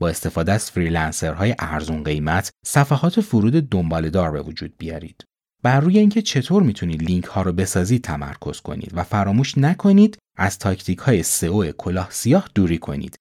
با 0.00 0.08
استفاده 0.08 0.52
از 0.52 0.70
freelancer 0.70 1.40
های 1.40 1.54
ارزون 1.58 2.04
قیمت 2.04 2.50
صفحات 2.66 3.20
فرود 3.20 3.52
دنبالدار 3.52 4.30
به 4.30 4.42
وجود 4.42 4.72
بیارید. 4.78 5.24
بر 5.62 5.80
روی 5.80 5.98
اینکه 5.98 6.22
چطور 6.22 6.62
می‌تونید 6.62 7.02
لینک 7.02 7.24
ها 7.24 7.42
رو 7.42 7.52
بسازید 7.52 8.04
تمرکز 8.04 8.60
کنید 8.60 8.90
و 8.94 9.04
فراموش 9.04 9.58
نکنید 9.58 10.18
از 10.36 10.58
تاکتیک 10.58 10.98
های 10.98 11.22
سئو 11.22 11.72
کلاه 11.72 12.08
سیاه 12.10 12.48
دوری 12.54 12.78
کنید. 12.78 13.16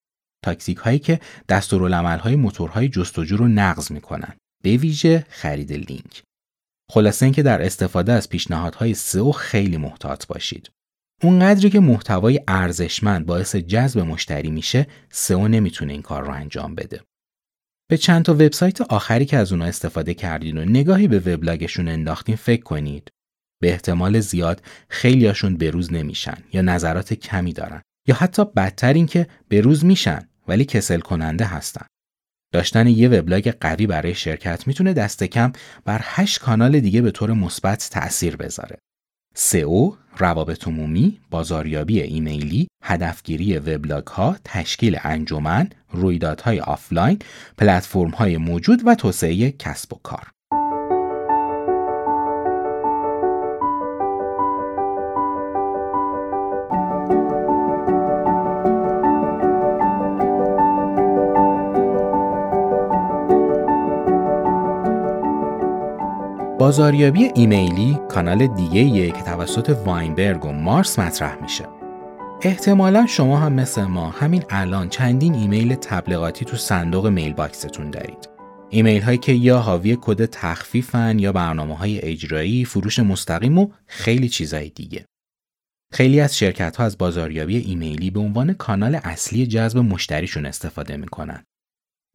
تاکتیک 0.46 0.78
هایی 0.78 1.00
که 1.00 1.20
دستورالعمل 1.50 2.18
های 2.18 2.36
موتورهای 2.36 2.90
جستجو 2.90 3.38
رو 3.38 3.48
نقض 3.48 3.92
می‌کنن. 3.92 4.34
به 4.64 4.78
ویژه 4.78 5.26
خرید 5.30 5.74
لینک. 5.74 6.24
خلاصه 6.92 7.26
اینکه 7.26 7.44
در 7.44 7.62
استفاده 7.62 8.14
از 8.14 8.30
پیشنهادهای 8.30 8.94
سئو 8.94 9.32
خیلی 9.32 9.78
محتاط 9.78 10.28
باشید. 10.28 10.72
اونقدری 11.24 11.70
که 11.70 11.80
محتوای 11.80 12.40
ارزشمند 12.48 13.26
باعث 13.26 13.56
جذب 13.56 14.00
مشتری 14.00 14.50
میشه، 14.50 14.88
سئو 15.10 15.48
نمی‌تونه 15.48 15.94
این 15.94 16.02
کار 16.02 16.24
رو 16.24 16.32
انجام 16.32 16.76
بده. 16.76 17.02
به 17.90 17.98
چند 17.98 18.26
تا 18.26 18.34
وبسایت 18.34 18.82
آخری 18.82 19.26
که 19.26 19.38
از 19.38 19.52
اونها 19.52 19.68
استفاده 19.68 20.14
کردین 20.14 20.58
و 20.58 20.66
نگاهی 20.66 21.08
به 21.08 21.20
وبلاگشون 21.20 21.88
انداختین 21.88 22.36
فکر 22.36 22.64
کنید. 22.64 23.12
به 23.62 23.72
احتمال 23.72 24.20
زیاد 24.20 24.62
خیلیاشون 24.90 25.58
بروز 25.58 25.94
نمیشن 25.94 26.38
یا 26.54 26.62
نظرات 26.62 27.14
کمی 27.14 27.54
دارن 27.54 27.82
یا 28.08 28.16
حتی 28.16 28.46
بدتر 28.46 28.94
این 28.94 29.06
که 29.06 29.28
بروز 29.50 29.86
میشن 29.86 30.28
ولی 30.48 30.66
کسل 30.66 31.00
کننده 31.00 31.46
هستن. 31.46 31.86
داشتن 32.54 32.88
یه 32.88 33.10
وبلاگ 33.10 33.54
قوی 33.62 33.88
برای 33.88 34.16
شرکت 34.16 34.68
می‌تونه 34.68 34.94
دست 34.94 35.24
کم 35.24 35.52
بر 35.86 36.02
8 36.04 36.40
کانال 36.40 36.80
دیگه 36.80 37.02
به 37.02 37.12
طور 37.12 37.34
مثبت 37.34 37.90
تأثیر 37.92 38.36
بذاره. 38.36 38.78
سئو، 39.36 39.96
روابط 40.18 40.68
عمومی، 40.68 41.20
بازاریابی 41.30 42.02
ایمیلی، 42.02 42.68
هدفگیری 42.84 43.58
وبلاگ 43.58 44.08
ها، 44.08 44.36
تشکیل 44.44 44.98
انجمن، 45.04 45.70
رویدادهای 45.92 46.60
آفلاین، 46.60 47.20
پلتفرم 47.58 48.10
های 48.10 48.38
موجود 48.38 48.82
و 48.86 48.96
توسعه 48.96 49.52
کسب 49.52 49.94
و 49.94 50.00
کار. 50.04 50.28
بازاریابی 66.60 67.32
ایمیلی 67.36 68.00
کانال 68.10 68.48
دیگه 68.48 69.12
که 69.12 69.22
توسط 69.22 69.70
واینبرگ 69.86 70.46
و 70.46 70.52
مارس 70.52 71.00
مطرح 71.00 71.42
میشه. 71.42 71.66
احتمالا 72.42 73.06
شما 73.06 73.38
هم 73.38 73.54
مثل 73.54 73.84
ما 73.84 74.10
همین 74.10 74.44
الان 74.50 74.90
چندین 74.90 75.34
ایمیل 75.34 75.76
تبلیغاتی 75.76 76.46
تو 76.46 76.58
صندوق 76.58 77.08
میل 77.08 77.34
باکستون 77.34 77.92
دارید. 77.92 78.30
ایمیل 78.70 79.02
هایی 79.02 79.18
که 79.18 79.32
یا 79.32 79.60
حاوی 79.60 79.98
کد 80.02 80.26
تخفیفن 80.26 81.20
یا 81.20 81.32
برنامه 81.32 81.78
های 81.78 82.00
اجرایی، 82.02 82.66
فروش 82.66 83.00
مستقیم 83.00 83.58
و 83.58 83.68
خیلی 83.86 84.30
چیزای 84.30 84.70
دیگه. 84.70 85.06
خیلی 85.94 86.20
از 86.20 86.38
شرکت 86.38 86.76
ها 86.76 86.84
از 86.84 86.98
بازاریابی 86.98 87.58
ایمیلی 87.58 88.12
به 88.12 88.20
عنوان 88.20 88.54
کانال 88.54 89.00
اصلی 89.04 89.48
جذب 89.48 89.78
مشتریشون 89.78 90.46
استفاده 90.46 90.98
می‌کنن. 90.98 91.44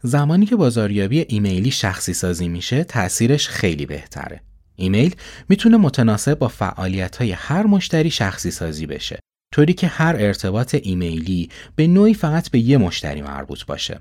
زمانی 0.02 0.47
که 0.47 0.56
بازاریابی 0.56 1.25
ایمیلی 1.28 1.71
شخصی 1.71 2.14
سازی 2.14 2.49
میشه 2.49 2.85
تاثیرش 2.85 3.49
خیلی 3.49 3.87
بهتره. 3.87 4.40
ایمیل 4.76 5.14
می‌تونه 5.49 5.76
متناسب 5.76 6.38
با 6.38 6.49
فعالیت 6.49 7.16
های 7.16 7.32
هر 7.32 7.66
مشتری 7.66 8.11
شخصی 8.11 8.50
سازی 8.50 8.87
بشه 8.87 9.18
طوری 9.52 9.73
که 9.73 9.87
هر 9.87 10.16
ارتباط 10.18 10.76
ایمیلی 10.82 11.49
به 11.76 11.87
نوعی 11.87 12.14
فقط 12.14 12.50
به 12.50 12.59
یه 12.59 12.78
مشتری 12.78 13.23
مربوط 13.23 13.64
باشه. 13.64 14.00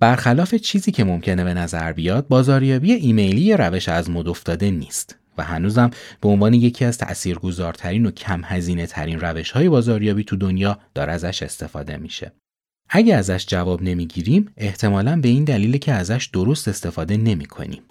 برخلاف 0.00 0.54
چیزی 0.54 0.92
که 0.92 1.04
ممکنه 1.04 1.44
به 1.44 1.54
نظر 1.54 1.92
بیاد 1.92 2.28
بازاریابی 2.28 2.92
ایمیلی 2.92 3.56
روش 3.56 3.88
از 3.88 4.10
مد 4.10 4.28
افتاده 4.28 4.70
نیست 4.70 5.18
و 5.38 5.44
هنوزم 5.44 5.90
به 6.20 6.28
عنوان 6.28 6.54
یکی 6.54 6.84
از 6.84 6.98
تأثیرگذارترین 6.98 8.06
و 8.06 8.10
کم 8.10 8.42
هزینه 8.44 8.86
ترین 8.86 9.20
روش 9.20 9.50
های 9.50 9.68
بازاریابی 9.68 10.24
تو 10.24 10.36
دنیا 10.36 10.78
داره 10.94 11.12
ازش 11.12 11.42
استفاده 11.42 11.96
میشه. 11.96 12.32
اگه 12.96 13.14
ازش 13.14 13.46
جواب 13.46 13.82
نمی‌گیریم 13.82 14.48
احتمالا 14.56 15.20
به 15.20 15.28
این 15.28 15.44
دلیل 15.44 15.76
که 15.76 15.92
ازش 15.92 16.30
درست 16.32 16.68
استفاده 16.68 17.16
نمی 17.16 17.46
کنیم. 17.46 17.82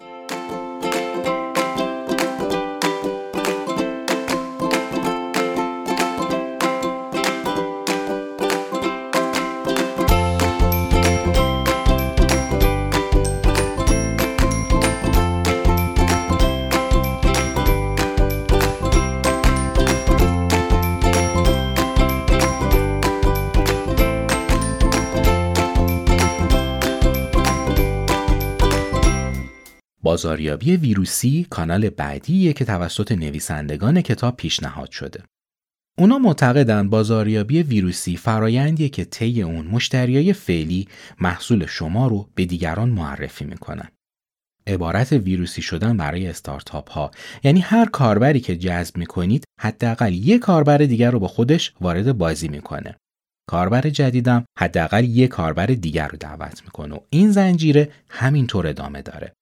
بازاریابی 30.24 30.78
ویروسی 30.78 31.48
کانال 31.50 31.90
بعدیه 31.90 32.54
که 32.54 32.66
توسط 32.66 33.12
نویسندگان 33.12 34.02
کتاب 34.02 34.38
پیشنهاد 34.38 34.92
شده. 34.92 35.24
اونا 35.98 36.18
معتقدن 36.18 36.90
بازاریابی 36.90 37.64
ویروسی 37.64 38.18
فرایندیه 38.18 38.90
که 38.90 39.06
طی 39.06 39.42
اون 39.42 39.68
مشتریای 39.68 40.34
فعلی 40.34 40.88
محصول 41.20 41.66
شما 41.66 42.08
رو 42.08 42.30
به 42.36 42.46
دیگران 42.46 42.90
معرفی 42.90 43.46
می‌کنن. 43.46 43.88
عبارت 44.68 45.12
ویروسی 45.12 45.62
شدن 45.62 45.98
برای 45.98 46.28
استارتاپ 46.28 46.92
ها 46.92 47.12
یعنی 47.44 47.60
هر 47.60 47.86
کاربری 47.86 48.40
که 48.40 48.56
جذب 48.56 48.98
می‌کنید 48.98 49.46
حداقل 49.62 50.14
یک 50.14 50.42
کاربر 50.42 50.78
دیگر 50.78 51.12
رو 51.12 51.20
با 51.20 51.28
خودش 51.28 51.74
وارد 51.82 52.18
بازی 52.18 52.48
می‌کنه. 52.48 52.96
کاربر 53.50 53.82
جدیدم 53.82 54.46
حداقل 54.60 55.04
یک 55.04 55.30
کاربر 55.30 55.66
دیگر 55.66 56.08
رو 56.08 56.18
دعوت 56.18 56.62
می‌کنه 56.64 56.96
و 56.96 57.00
این 57.10 57.32
زنجیره 57.32 57.92
همینطور 58.10 58.68
ادامه 58.68 59.02
داره. 59.02 59.34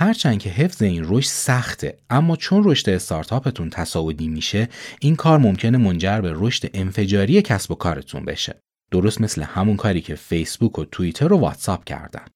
هرچند 0.00 0.38
که 0.38 0.50
حفظ 0.50 0.82
این 0.82 1.04
رشد 1.08 1.28
سخته 1.28 1.98
اما 2.10 2.36
چون 2.36 2.62
رشد 2.64 2.90
استارتاپتون 2.90 3.70
تصاعدی 3.70 4.28
میشه 4.28 4.68
این 5.00 5.16
کار 5.16 5.38
ممکنه 5.38 5.78
منجر 5.78 6.20
به 6.20 6.32
رشد 6.34 6.70
انفجاری 6.74 7.42
کسب 7.42 7.70
و 7.70 7.74
کارتون 7.74 8.24
بشه. 8.24 8.60
درست 8.90 9.20
مثل 9.20 9.42
همون 9.42 9.76
کاری 9.76 10.00
که 10.00 10.14
فیسبوک 10.14 10.78
و 10.78 10.84
توییتر 10.84 11.32
و 11.32 11.36
واتساپ 11.38 11.84
کردن. 11.84 12.26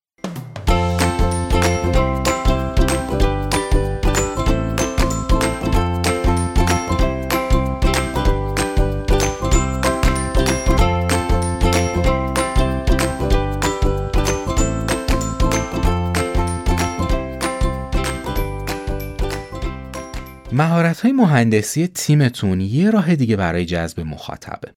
مهارت 20.53 20.99
های 20.99 21.11
مهندسی 21.11 21.87
تیمتون 21.87 22.61
یه 22.61 22.89
راه 22.89 23.15
دیگه 23.15 23.35
برای 23.35 23.65
جذب 23.65 23.99
مخاطبه. 23.99 24.73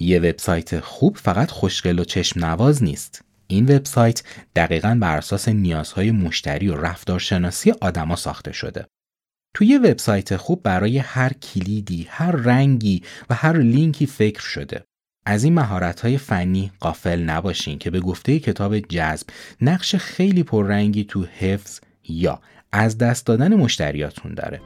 یه 0.00 0.18
وبسایت 0.18 0.80
خوب 0.80 1.16
فقط 1.16 1.50
خوشگل 1.50 1.98
و 1.98 2.04
چشم 2.04 2.44
نواز 2.44 2.82
نیست. 2.82 3.24
این 3.46 3.76
وبسایت 3.76 4.22
دقیقا 4.56 4.98
بر 5.00 5.16
اساس 5.16 5.48
نیازهای 5.48 6.10
مشتری 6.10 6.68
و 6.68 6.76
رفتارشناسی 6.76 7.70
آدما 7.80 8.16
ساخته 8.16 8.52
شده. 8.52 8.86
توی 9.54 9.66
یه 9.66 9.78
وبسایت 9.78 10.36
خوب 10.36 10.62
برای 10.62 10.98
هر 10.98 11.32
کلیدی، 11.32 12.06
هر 12.10 12.32
رنگی 12.32 13.02
و 13.30 13.34
هر 13.34 13.56
لینکی 13.56 14.06
فکر 14.06 14.40
شده. 14.40 14.84
از 15.26 15.44
این 15.44 15.54
مهارت 15.54 16.00
های 16.00 16.18
فنی 16.18 16.72
قافل 16.80 17.22
نباشین 17.22 17.78
که 17.78 17.90
به 17.90 18.00
گفته 18.00 18.38
کتاب 18.38 18.78
جذب 18.78 19.26
نقش 19.60 19.96
خیلی 19.96 20.42
پررنگی 20.42 21.04
تو 21.04 21.24
حفظ 21.38 21.80
یا 22.08 22.40
از 22.72 22.98
دست 22.98 23.26
دادن 23.26 23.54
مشتریاتون 23.54 24.34
داره. 24.34 24.60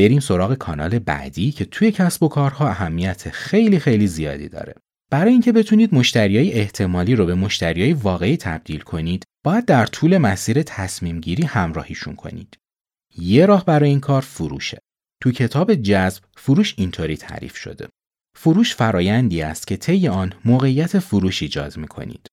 بریم 0.00 0.20
سراغ 0.20 0.54
کانال 0.54 0.98
بعدی 0.98 1.52
که 1.52 1.64
توی 1.64 1.92
کسب 1.92 2.22
و 2.22 2.28
کارها 2.28 2.68
اهمیت 2.68 3.30
خیلی 3.30 3.78
خیلی 3.78 4.06
زیادی 4.06 4.48
داره. 4.48 4.74
برای 5.10 5.32
اینکه 5.32 5.52
بتونید 5.52 5.94
مشتریای 5.94 6.52
احتمالی 6.52 7.16
رو 7.16 7.26
به 7.26 7.34
مشتریای 7.34 7.92
واقعی 7.92 8.36
تبدیل 8.36 8.80
کنید، 8.80 9.24
باید 9.44 9.64
در 9.64 9.86
طول 9.86 10.18
مسیر 10.18 10.62
تصمیم 10.62 11.20
گیری 11.20 11.42
همراهیشون 11.42 12.14
کنید. 12.14 12.56
یه 13.16 13.46
راه 13.46 13.64
برای 13.64 13.88
این 13.88 14.00
کار 14.00 14.22
فروشه. 14.22 14.78
تو 15.22 15.32
کتاب 15.32 15.74
جذب 15.74 16.22
فروش 16.36 16.74
اینطوری 16.76 17.16
تعریف 17.16 17.56
شده. 17.56 17.88
فروش 18.38 18.74
فرایندی 18.74 19.42
است 19.42 19.66
که 19.66 19.76
طی 19.76 20.08
آن 20.08 20.32
موقعیت 20.44 20.98
فروش 20.98 21.42
ایجاد 21.42 21.76
می 21.76 21.88
کنید. 21.88 22.26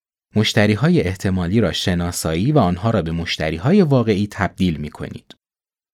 احتمالی 1.01 1.61
را 1.61 1.71
شناسایی 1.71 2.51
و 2.51 2.59
آنها 2.59 2.89
را 2.89 3.01
به 3.01 3.11
مشتری 3.11 3.57
های 3.57 3.81
واقعی 3.81 4.27
تبدیل 4.31 4.77
می 4.77 4.89
کنید. 4.89 5.36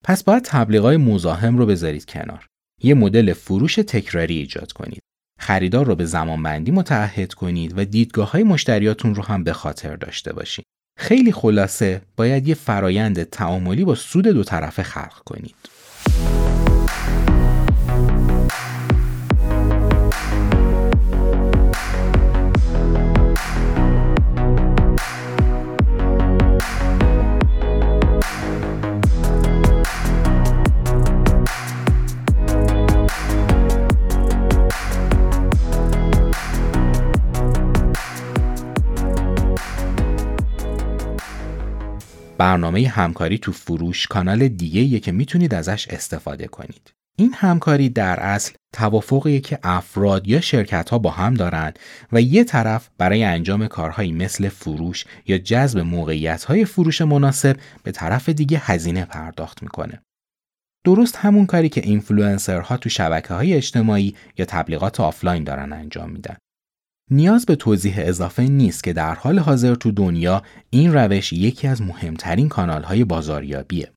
پس 0.04 0.24
باید 0.24 0.42
تبلیغات 0.42 0.96
مزاحم 0.96 1.58
رو 1.58 1.66
بذارید 1.66 2.04
کنار. 2.04 2.46
یه 2.82 2.94
مدل 2.94 3.32
فروش 3.32 3.74
تکراری 3.74 4.38
ایجاد 4.38 4.72
کنید. 4.72 5.00
خریدار 5.40 5.86
رو 5.86 5.94
به 5.94 6.04
زمان 6.04 6.42
بندی 6.42 6.70
متعهد 6.70 7.34
کنید 7.34 7.78
و 7.78 7.84
دیدگاه 7.84 8.30
های 8.30 8.42
مشتریاتون 8.42 9.14
رو 9.14 9.22
هم 9.22 9.44
به 9.44 9.52
خاطر 9.52 9.96
داشته 9.96 10.32
باشید. 10.32 10.64
خیلی 10.98 11.32
خلاصه 11.32 12.02
باید 12.16 12.48
یه 12.48 12.54
فرایند 12.54 13.22
تعاملی 13.22 13.84
با 13.84 13.94
سود 13.94 14.26
دو 14.26 14.44
طرفه 14.44 14.82
خلق 14.82 15.22
کنید. 15.24 15.54
برنامه 42.44 42.88
همکاری 42.88 43.38
تو 43.38 43.52
فروش 43.52 44.06
کانال 44.06 44.48
دیگه 44.48 45.00
که 45.00 45.12
می‌تونید 45.12 45.54
ازش 45.54 45.88
استفاده 45.88 46.46
کنید. 46.46 46.92
این 47.16 47.34
همکاری 47.34 47.88
در 47.88 48.20
اصل 48.20 48.52
توافقی 48.72 49.40
که 49.40 49.58
افراد 49.62 50.28
یا 50.28 50.40
شرکت 50.40 50.90
ها 50.90 50.98
با 50.98 51.10
هم 51.10 51.34
دارند 51.34 51.78
و 52.12 52.20
یه 52.20 52.44
طرف 52.44 52.88
برای 52.98 53.24
انجام 53.24 53.66
کارهایی 53.66 54.12
مثل 54.12 54.48
فروش 54.48 55.04
یا 55.26 55.38
جذب 55.38 55.78
موقعیت 55.78 56.44
های 56.44 56.64
فروش 56.64 57.00
مناسب 57.00 57.56
به 57.82 57.92
طرف 57.92 58.28
دیگه 58.28 58.58
هزینه 58.64 59.04
پرداخت 59.04 59.62
می‌کنه. 59.62 60.02
درست 60.86 61.16
همون 61.16 61.46
کاری 61.46 61.68
که 61.68 61.80
اینفلوئنسرها 61.80 62.76
تو 62.76 62.88
شبکه 62.88 63.34
های 63.34 63.54
اجتماعی 63.54 64.14
یا 64.38 64.44
تبلیغات 64.44 65.00
آفلاین 65.00 65.44
دارن 65.44 65.72
انجام 65.72 66.10
میدن. 66.10 66.36
نیاز 67.10 67.46
به 67.46 67.56
توضیح 67.56 67.94
اضافه 67.98 68.42
نیست 68.42 68.84
که 68.84 68.92
در 68.92 69.14
حال 69.14 69.38
حاضر 69.38 69.74
تو 69.74 69.92
دنیا 69.92 70.42
این 70.70 70.92
روش 70.92 71.32
یکی 71.32 71.68
از 71.68 71.82
مهمترین 71.82 72.50
های 72.50 73.04
بازاریابیه. 73.04 73.92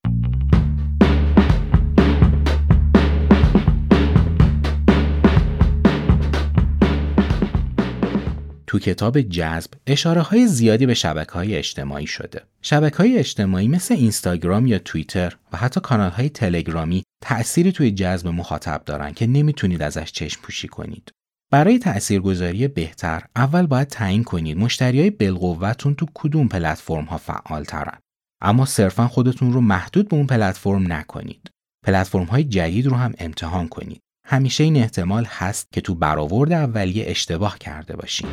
تو 8.67 8.79
کتاب 8.79 9.21
جذب 9.21 9.71
اشاره 9.87 10.21
های 10.21 10.47
زیادی 10.47 10.85
به 10.85 10.93
شبکه 10.93 11.31
های 11.31 11.55
اجتماعی 11.55 12.07
شده. 12.07 12.41
شبکه 12.61 12.97
های 12.97 13.17
اجتماعی 13.17 13.67
مثل 13.67 13.93
اینستاگرام 13.93 14.67
یا 14.67 14.79
توییتر 14.79 15.37
و 15.53 15.57
حتی 15.57 15.79
کانال 15.79 16.11
های 16.11 16.29
تلگرامی 16.29 17.03
تأثیری 17.21 17.71
توی 17.71 17.91
جذب 17.91 18.27
مخاطب 18.27 18.81
دارن 18.85 19.13
که 19.13 19.27
نمی‌تونید 19.27 19.81
ازش 19.81 20.11
چشم 20.11 20.41
پوشی 20.41 20.67
کنید. 20.67 21.16
برای 21.51 21.79
تاثیرگذاری 21.79 22.67
بهتر 22.67 23.23
اول 23.35 23.65
باید 23.65 23.87
تعیین 23.87 24.23
کنید 24.23 24.57
مشتریای 24.57 25.09
بالقوتتون 25.09 25.95
تو 25.95 26.05
کدوم 26.13 26.47
پلتفرم 26.47 27.05
ها 27.05 27.17
فعال 27.17 27.63
ترن 27.63 27.97
اما 28.41 28.65
صرفا 28.65 29.07
خودتون 29.07 29.53
رو 29.53 29.61
محدود 29.61 30.09
به 30.09 30.15
اون 30.15 30.27
پلتفرم 30.27 30.93
نکنید. 30.93 31.51
پلتفرم 31.85 32.23
های 32.23 32.43
جدید 32.43 32.85
رو 32.87 32.95
هم 32.95 33.13
امتحان 33.19 33.67
کنید. 33.67 34.01
همیشه 34.25 34.63
این 34.63 34.77
احتمال 34.77 35.25
هست 35.25 35.67
که 35.71 35.81
تو 35.81 35.95
برآورد 35.95 36.51
اولیه 36.51 37.05
اشتباه 37.07 37.59
کرده 37.59 37.95
باشید. 37.95 38.27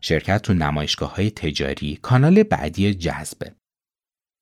شرکت 0.00 0.42
تو 0.42 0.54
نمایشگاه 0.54 1.16
های 1.16 1.30
تجاری 1.30 1.98
کانال 2.02 2.42
بعدی 2.42 2.94
جذبه. 2.94 3.57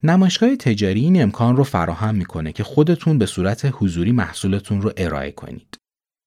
نمایشگاه 0.02 0.56
تجاری 0.56 1.00
این 1.00 1.22
امکان 1.22 1.56
رو 1.56 1.64
فراهم 1.64 2.14
می‌کنه 2.14 2.52
که 2.52 2.64
خودتون 2.64 3.18
به 3.18 3.26
صورت 3.26 3.68
حضوری 3.72 4.12
محصولتون 4.12 4.82
رو 4.82 4.92
ارائه 4.96 5.32
کنید. 5.32 5.78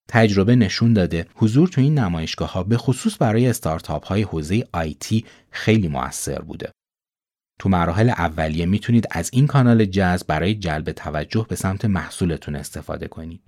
تجربه 0.09 0.55
نشون 0.55 0.93
داده 0.93 1.27
حضور 1.35 1.67
تو 1.67 1.81
این 1.81 1.99
نمایشگاه 1.99 2.53
ها 2.53 2.63
به 2.63 2.77
خصوص 2.77 3.15
برای 3.19 3.47
استارتاپ 3.47 4.05
های 4.05 4.21
حوزه 4.21 4.67
آیتی 4.73 5.25
خیلی 5.51 5.87
موثر 5.87 6.41
بوده. 6.41 6.71
تو 7.59 7.69
مراحل 7.69 8.09
اولیه 8.09 8.65
می‌تونید 8.65 9.07
از 9.11 9.29
این 9.33 9.47
کانال 9.47 9.85
جذب 9.85 10.27
برای 10.27 10.55
جلب 10.55 10.91
توجه 10.91 11.45
به 11.49 11.55
سمت 11.55 11.85
محصولتون 11.85 12.55
استفاده 12.55 13.07
کنید. 13.07 13.41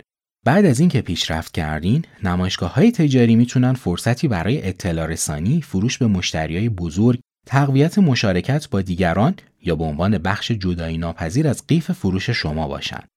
بعد 0.44 0.64
از 0.64 0.80
اینکه 0.80 1.02
پیشرفت 1.02 1.52
کردین، 1.52 2.04
نمایشگاه 2.22 2.74
های 2.74 2.92
تجاری 2.92 3.36
می‌تونن 3.36 3.72
فرصتی 3.72 4.28
برای 4.28 4.68
اطلاع 4.68 5.06
رسانی، 5.06 5.62
فروش 5.62 5.98
به 5.98 6.06
مشتری 6.06 6.58
های 6.58 6.68
بزرگ 6.68 7.20
تقویت 7.46 7.98
مشارکت 7.98 8.68
با 8.70 8.82
دیگران 8.82 9.34
یا 9.62 9.76
به 9.76 9.84
عنوان 9.84 10.18
بخش 10.18 10.52
جدایی 10.52 10.98
ناپذیر 10.98 11.48
از 11.48 11.66
قیف 11.66 11.92
فروش 11.92 12.30
شما 12.30 12.68
باشند. 12.68 13.08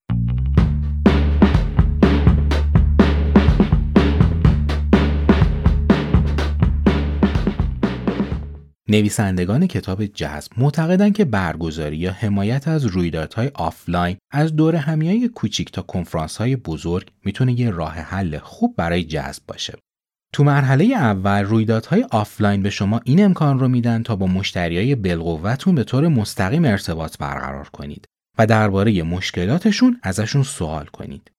نویسندگان 8.90 9.68
کتاب 9.68 10.06
جذب 10.06 10.52
معتقدند 10.58 11.16
که 11.16 11.26
برگزاری 11.26 11.98
یا 11.98 12.12
حمایت 12.12 12.68
از 12.68 12.86
رویدادهای 12.86 13.52
آفلاین 13.54 14.18
از 14.32 14.56
دور 14.56 14.76
همیای 14.76 15.28
کوچیک 15.28 15.72
تا 15.72 15.82
کنفرانس‌های 15.82 16.56
بزرگ 16.56 17.12
می‌تونه 17.26 17.60
یه 17.60 17.70
راه 17.70 17.94
حل 17.94 18.38
خوب 18.38 18.76
برای 18.78 19.04
جذب 19.04 19.44
باشه. 19.48 19.74
تو 20.36 20.44
مرحله 20.44 20.86
اول 20.86 21.44
رویدادهای 21.44 22.06
آفلاین 22.12 22.64
به 22.64 22.70
شما 22.70 23.02
این 23.04 23.26
امکان 23.26 23.60
رو 23.60 23.68
میدن 23.68 24.04
تا 24.04 24.16
با 24.16 24.28
مشتریای 24.28 24.96
بالقوتون 24.96 25.76
به 25.76 25.84
طور 25.84 26.08
مستقیم 26.08 26.66
ارتباط 26.66 27.18
برقرار 27.18 27.70
کنید 27.70 28.06
و 28.38 28.48
درباره 28.48 29.04
مشکلاتشون 29.04 30.00
ازشون 30.04 30.44
سوال 30.44 30.86
کنید. 30.86 31.32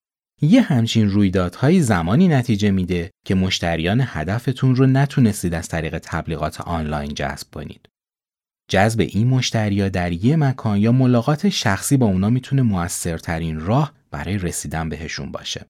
یه 0.42 0.62
همچین 0.62 1.10
رویدادهایی 1.10 1.80
زمانی 1.80 2.28
نتیجه 2.28 2.70
میده 2.70 3.10
که 3.26 3.34
مشتریان 3.34 4.02
هدفتون 4.06 4.76
رو 4.76 4.86
نتونستید 4.86 5.54
از 5.54 5.68
طریق 5.68 5.98
تبلیغات 5.98 6.60
آنلاین 6.60 7.14
جذب 7.14 7.46
کنید. 7.54 7.88
جذب 8.70 9.00
این 9.00 9.26
مشتریا 9.26 9.88
در 9.88 10.12
یه 10.12 10.36
مکان 10.36 10.78
یا 10.78 10.92
ملاقات 10.92 11.48
شخصی 11.48 11.96
با 11.96 12.06
اونا 12.06 12.30
می‌تونه 12.30 12.62
موثرترین 12.62 13.60
راه 13.60 13.92
برای 14.10 14.38
رسیدن 14.38 14.88
بهشون 14.88 15.32
باشه. 15.32 15.66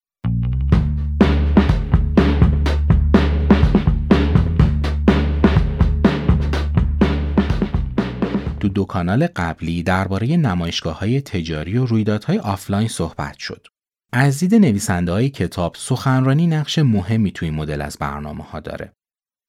تو 8.66 8.72
دو 8.72 8.85
کانال 8.85 9.26
قبلی 9.26 9.83
درباره 9.83 10.37
نمایشگاه 10.37 10.98
های 10.98 11.20
تجاری 11.20 11.79
و 11.79 11.87
رویدادهای 11.87 12.38
آفلاین 12.38 12.88
صحبت 12.88 13.38
شد. 13.38 13.66
از 14.12 14.38
دید 14.38 14.55
نویسنده 14.55 15.12
های 15.12 15.29
کتاب 15.29 15.74
سخنرانی 15.79 16.46
نقش 16.46 16.79
مهمی 16.79 17.33
توی 17.33 17.50
مدل 17.50 17.83
از 17.83 17.96
برنامه 18.00 18.44
ها 18.44 18.61
داره. 18.61 18.92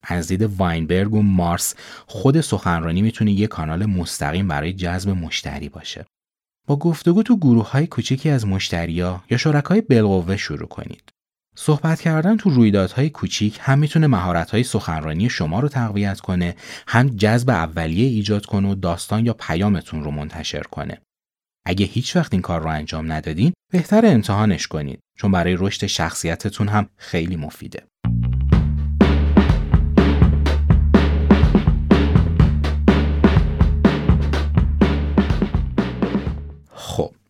از 0.02 0.28
دید 0.28 0.42
واینبرگ 0.42 1.14
و 1.14 1.22
مارس 1.22 1.74
خود 2.06 2.40
سخنرانی 2.40 3.02
می‌تونه 3.02 3.32
یک 3.32 3.48
کانال 3.48 3.86
مستقیم 3.86 4.48
برای 4.48 4.72
جذب 4.72 5.10
مشتری 5.10 5.68
باشه. 5.68 6.06
با 6.66 6.76
گفتگو 6.76 7.22
تو 7.22 7.36
گروه 7.36 7.70
های 7.70 7.86
کوچکی 7.86 8.30
از 8.30 8.46
مشتریا 8.46 9.24
یا 9.30 9.38
شرکای 9.38 9.80
بالقوه 9.80 10.36
شروع 10.36 10.68
کنید. 10.68 11.12
صحبت 11.60 12.00
کردن 12.00 12.36
تو 12.36 12.50
رویدادهای 12.50 13.10
کوچیک 13.10 13.58
هم 13.60 13.78
می‌تونه 13.78 14.06
مهارت‌های 14.06 14.62
سخنرانی 14.62 15.30
شما 15.30 15.60
رو 15.60 15.68
تقویت 15.68 16.20
کنه، 16.20 16.56
هم 16.88 17.08
جذب 17.08 17.50
اولیه 17.50 18.06
ایجاد 18.06 18.46
کنه 18.46 18.68
و 18.68 18.74
داستان 18.74 19.26
یا 19.26 19.32
پیامتون 19.32 20.04
رو 20.04 20.10
منتشر 20.10 20.62
کنه. 20.62 21.00
اگه 21.66 21.86
هیچ 21.86 22.16
وقت 22.16 22.32
این 22.32 22.42
کار 22.42 22.60
رو 22.60 22.68
انجام 22.68 23.12
ندادین، 23.12 23.52
بهتر 23.72 24.06
امتحانش 24.06 24.66
کنید 24.66 25.00
چون 25.16 25.32
برای 25.32 25.56
رشد 25.58 25.86
شخصیتتون 25.86 26.68
هم 26.68 26.88
خیلی 26.96 27.36
مفیده. 27.36 27.86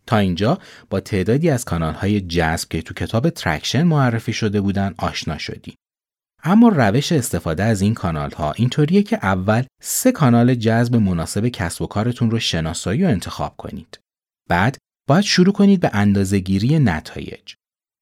تا 0.09 0.17
اینجا 0.17 0.59
با 0.91 1.01
تعدادی 1.01 1.51
از 1.51 1.65
کانال 1.65 1.95
های 1.95 2.21
جذب 2.21 2.69
که 2.69 2.83
تو 2.83 2.95
کتاب 2.95 3.31
Traction 3.31 3.83
معرفی 3.83 4.33
شده 4.33 4.61
بودن 4.61 4.95
آشنا 4.99 5.39
شدیم. 5.39 5.75
اما 6.45 6.69
روش 6.69 7.13
استفاده 7.13 7.65
از 7.65 7.81
این 7.81 7.95
کانال 7.95 8.31
ها 8.31 8.53
اینطوریه 8.53 9.03
که 9.03 9.19
اول 9.23 9.63
سه 9.83 10.13
کانال 10.13 10.55
جذب 10.55 10.97
مناسب 10.97 11.49
کسب 11.49 11.83
و 11.83 11.87
کارتون 11.87 12.31
رو 12.31 12.39
شناسایی 12.39 13.05
و 13.05 13.07
انتخاب 13.07 13.57
کنید. 13.57 14.01
بعد 14.49 14.79
باید 15.09 15.25
شروع 15.25 15.53
کنید 15.53 15.81
به 15.81 15.91
اندازهگیری 15.93 16.79
نتایج. 16.79 17.55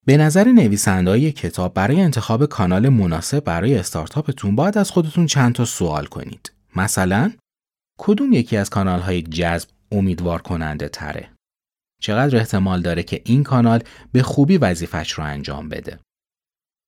به 0.07 0.16
نظر 0.16 0.45
نویسندهای 0.45 1.33
کتاب 1.33 1.75
برای 1.75 2.01
انتخاب 2.01 2.47
کانال 2.47 2.88
مناسب 2.88 3.45
برای 3.45 3.79
استارتاپتون 3.79 4.57
باید 4.57 4.79
از 4.79 4.90
خودتون 4.90 5.27
چند 5.27 5.55
تا 5.55 5.64
سوال 5.64 6.07
کنید. 6.07 6.53
مثلا 6.77 7.33
کدوم 7.99 8.33
یکی 8.33 8.57
از 8.57 8.71
کانال 8.71 9.01
های 9.01 9.23
جذب 9.23 9.69
امیدوار 9.92 10.42
کننده 10.42 10.88
تره؟ 10.88 11.36
چقدر 12.00 12.37
احتمال 12.37 12.82
داره 12.82 13.02
که 13.02 13.22
این 13.24 13.42
کانال 13.42 13.82
به 14.12 14.22
خوبی 14.22 14.59
وظیفش 14.59 15.12
رو 15.12 15.24
انجام 15.24 15.68
بده؟ 15.68 15.98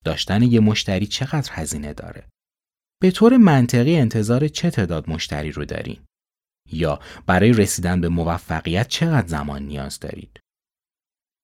داشتن 0.04 0.42
یه 0.42 0.60
مشتری 0.60 1.06
چقدر 1.06 1.50
هزینه 1.52 1.92
داره؟ 1.94 2.28
به 3.02 3.10
طور 3.10 3.36
منطقی 3.36 3.96
انتظار 3.96 4.48
چه 4.48 4.70
تعداد 4.70 5.10
مشتری 5.10 5.52
رو 5.52 5.64
دارین؟ 5.64 5.98
یا 6.72 7.00
برای 7.26 7.52
رسیدن 7.52 8.00
به 8.00 8.08
موفقیت 8.08 8.88
چقدر 8.88 9.26
زمان 9.26 9.62
نیاز 9.62 10.00
دارید؟ 10.00 10.40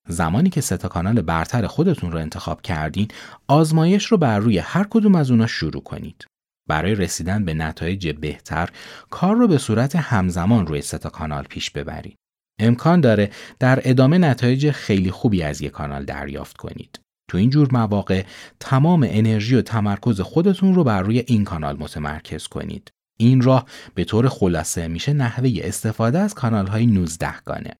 زمانی 0.07 0.49
که 0.49 0.61
ستا 0.61 0.87
کانال 0.87 1.21
برتر 1.21 1.67
خودتون 1.67 2.11
رو 2.11 2.19
انتخاب 2.19 2.61
کردین، 2.61 3.07
آزمایش 3.47 4.05
رو 4.05 4.17
بر 4.17 4.39
روی 4.39 4.57
هر 4.57 4.87
کدوم 4.89 5.15
از 5.15 5.31
اونا 5.31 5.47
شروع 5.47 5.83
کنید. 5.83 6.25
برای 6.69 6.95
رسیدن 6.95 7.45
به 7.45 7.53
نتایج 7.53 8.09
بهتر، 8.09 8.69
کار 9.09 9.35
رو 9.35 9.47
به 9.47 9.57
صورت 9.57 9.95
همزمان 9.95 10.67
روی 10.67 10.81
ستا 10.81 11.09
کانال 11.09 11.43
پیش 11.43 11.71
ببرید. 11.71 12.15
امکان 12.59 13.01
داره 13.01 13.29
در 13.59 13.81
ادامه 13.83 14.17
نتایج 14.17 14.71
خیلی 14.71 15.11
خوبی 15.11 15.43
از 15.43 15.61
یک 15.61 15.71
کانال 15.71 16.05
دریافت 16.05 16.57
کنید. 16.57 16.99
تو 17.27 17.37
این 17.37 17.49
جور 17.49 17.69
مواقع 17.71 18.23
تمام 18.59 19.07
انرژی 19.09 19.55
و 19.55 19.61
تمرکز 19.61 20.21
خودتون 20.21 20.75
رو 20.75 20.83
بر 20.83 21.01
روی 21.01 21.19
این 21.27 21.43
کانال 21.43 21.77
متمرکز 21.79 22.47
کنید. 22.47 22.91
این 23.17 23.41
راه 23.41 23.65
به 23.95 24.03
طور 24.03 24.29
خلاصه 24.29 24.87
میشه 24.87 25.13
نحوه 25.13 25.51
استفاده 25.55 26.19
از 26.19 26.33
کانال 26.33 26.67
های 26.67 26.85
19 26.85 27.41
گانه. 27.45 27.75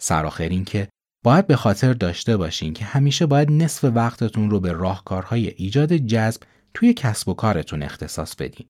سرآخر 0.00 0.48
این 0.48 0.64
که 0.64 0.88
باید 1.24 1.46
به 1.46 1.56
خاطر 1.56 1.92
داشته 1.92 2.36
باشین 2.36 2.72
که 2.72 2.84
همیشه 2.84 3.26
باید 3.26 3.50
نصف 3.50 3.84
وقتتون 3.84 4.50
رو 4.50 4.60
به 4.60 4.72
راهکارهای 4.72 5.48
ایجاد 5.48 5.92
جذب 5.92 6.42
توی 6.74 6.94
کسب 6.94 7.28
و 7.28 7.34
کارتون 7.34 7.82
اختصاص 7.82 8.34
بدین. 8.36 8.66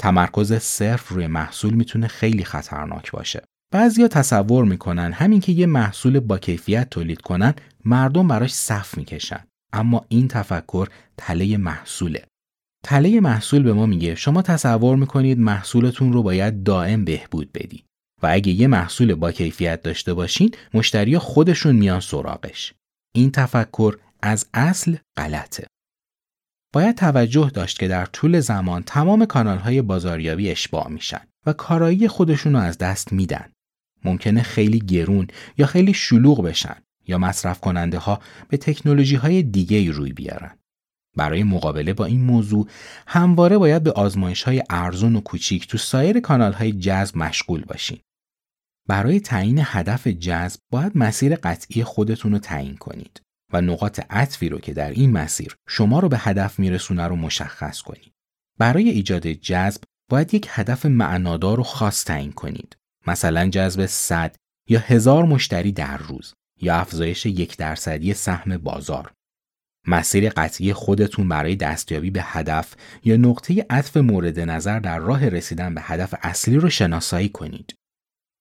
تمرکز 0.00 0.52
صرف 0.52 1.08
روی 1.08 1.26
محصول 1.26 1.74
می‌تونه 1.74 2.06
خیلی 2.06 2.44
خطرناک 2.44 3.10
باشه. 3.10 3.42
بعضیا 3.72 4.08
تصور 4.08 4.64
می‌کنن 4.64 5.12
همین 5.12 5.40
که 5.40 5.52
یه 5.52 5.66
محصول 5.66 6.20
با 6.20 6.38
کیفیت 6.38 6.90
تولید 6.90 7.20
کنن 7.20 7.54
مردم 7.84 8.28
براش 8.28 8.52
صف 8.52 8.98
می‌کشن. 8.98 9.44
اما 9.72 10.04
این 10.08 10.28
تفکر 10.28 10.88
تله 11.16 11.56
محصوله. 11.56 12.24
تله 12.84 13.20
محصول 13.20 13.62
به 13.62 13.72
ما 13.72 13.86
میگه 13.86 14.14
شما 14.14 14.42
تصور 14.42 14.96
می‌کنید 14.96 15.38
محصولتون 15.38 16.12
رو 16.12 16.22
باید 16.22 16.62
دائم 16.62 17.04
بهبود 17.04 17.52
بدید 17.52 17.84
و 18.22 18.26
اگه 18.30 18.52
یه 18.52 18.66
محصول 18.66 19.14
با 19.14 19.32
کیفیت 19.32 19.82
داشته 19.82 20.14
باشین 20.14 20.54
مشتری 20.74 21.18
خودشون 21.18 21.76
میان 21.76 22.00
سراغش. 22.00 22.74
این 23.14 23.30
تفکر 23.30 23.98
از 24.22 24.46
اصل 24.54 24.96
غلطه. 25.16 25.66
باید 26.74 26.96
توجه 26.96 27.50
داشت 27.54 27.78
که 27.78 27.88
در 27.88 28.06
طول 28.06 28.40
زمان 28.40 28.82
تمام 28.82 29.24
کانال 29.24 29.58
های 29.58 29.82
بازاریابی 29.82 30.50
اشباع 30.50 30.88
میشن 30.88 31.20
و 31.46 31.52
کارایی 31.52 32.08
خودشون 32.08 32.52
رو 32.52 32.58
از 32.58 32.78
دست 32.78 33.12
میدن. 33.12 33.48
ممکنه 34.04 34.42
خیلی 34.42 34.78
گرون 34.78 35.26
یا 35.58 35.66
خیلی 35.66 35.94
شلوغ 35.94 36.42
بشن 36.42 36.76
یا 37.06 37.18
مصرف 37.18 37.60
کننده 37.60 37.98
ها 37.98 38.20
به 38.48 38.56
تکنولوژی 38.56 39.16
های 39.16 39.42
دیگه 39.42 39.90
روی 39.90 40.12
بیارن. 40.12 40.58
برای 41.16 41.42
مقابله 41.42 41.94
با 41.94 42.04
این 42.04 42.20
موضوع 42.20 42.68
همواره 43.06 43.58
باید 43.58 43.82
به 43.82 43.92
آزمایش 43.92 44.42
های 44.42 44.62
ارزون 44.70 45.16
و 45.16 45.20
کوچیک 45.20 45.68
تو 45.68 45.78
سایر 45.78 46.20
کانال 46.20 46.52
های 46.52 46.72
جذب 46.72 47.16
مشغول 47.16 47.64
باشین. 47.64 47.98
برای 48.88 49.20
تعیین 49.20 49.60
هدف 49.62 50.06
جذب 50.06 50.60
باید 50.70 50.92
مسیر 50.94 51.36
قطعی 51.36 51.84
خودتون 51.84 52.32
رو 52.32 52.38
تعیین 52.38 52.76
کنید 52.76 53.22
و 53.52 53.60
نقاط 53.60 54.00
عطفی 54.10 54.48
رو 54.48 54.58
که 54.58 54.72
در 54.72 54.90
این 54.90 55.12
مسیر 55.12 55.56
شما 55.68 56.00
رو 56.00 56.08
به 56.08 56.18
هدف 56.18 56.58
میرسونه 56.58 57.06
رو 57.06 57.16
مشخص 57.16 57.80
کنید. 57.80 58.12
برای 58.58 58.88
ایجاد 58.88 59.26
جذب 59.26 59.82
باید 60.10 60.34
یک 60.34 60.46
هدف 60.50 60.86
معنادار 60.86 61.60
و 61.60 61.62
خاص 61.62 62.04
تعیین 62.04 62.32
کنید. 62.32 62.76
مثلا 63.06 63.48
جذب 63.48 63.86
100 63.86 64.36
یا 64.68 64.80
هزار 64.80 65.24
مشتری 65.24 65.72
در 65.72 65.96
روز 65.96 66.34
یا 66.60 66.76
افزایش 66.76 67.26
یک 67.26 67.56
درصدی 67.56 68.14
سهم 68.14 68.56
بازار 68.56 69.12
مسیر 69.86 70.28
قطعی 70.28 70.72
خودتون 70.72 71.28
برای 71.28 71.56
دستیابی 71.56 72.10
به 72.10 72.22
هدف 72.22 72.74
یا 73.04 73.16
نقطه 73.16 73.66
عطف 73.70 73.96
مورد 73.96 74.40
نظر 74.40 74.78
در 74.78 74.98
راه 74.98 75.28
رسیدن 75.28 75.74
به 75.74 75.80
هدف 75.84 76.14
اصلی 76.22 76.56
رو 76.56 76.70
شناسایی 76.70 77.28
کنید. 77.28 77.74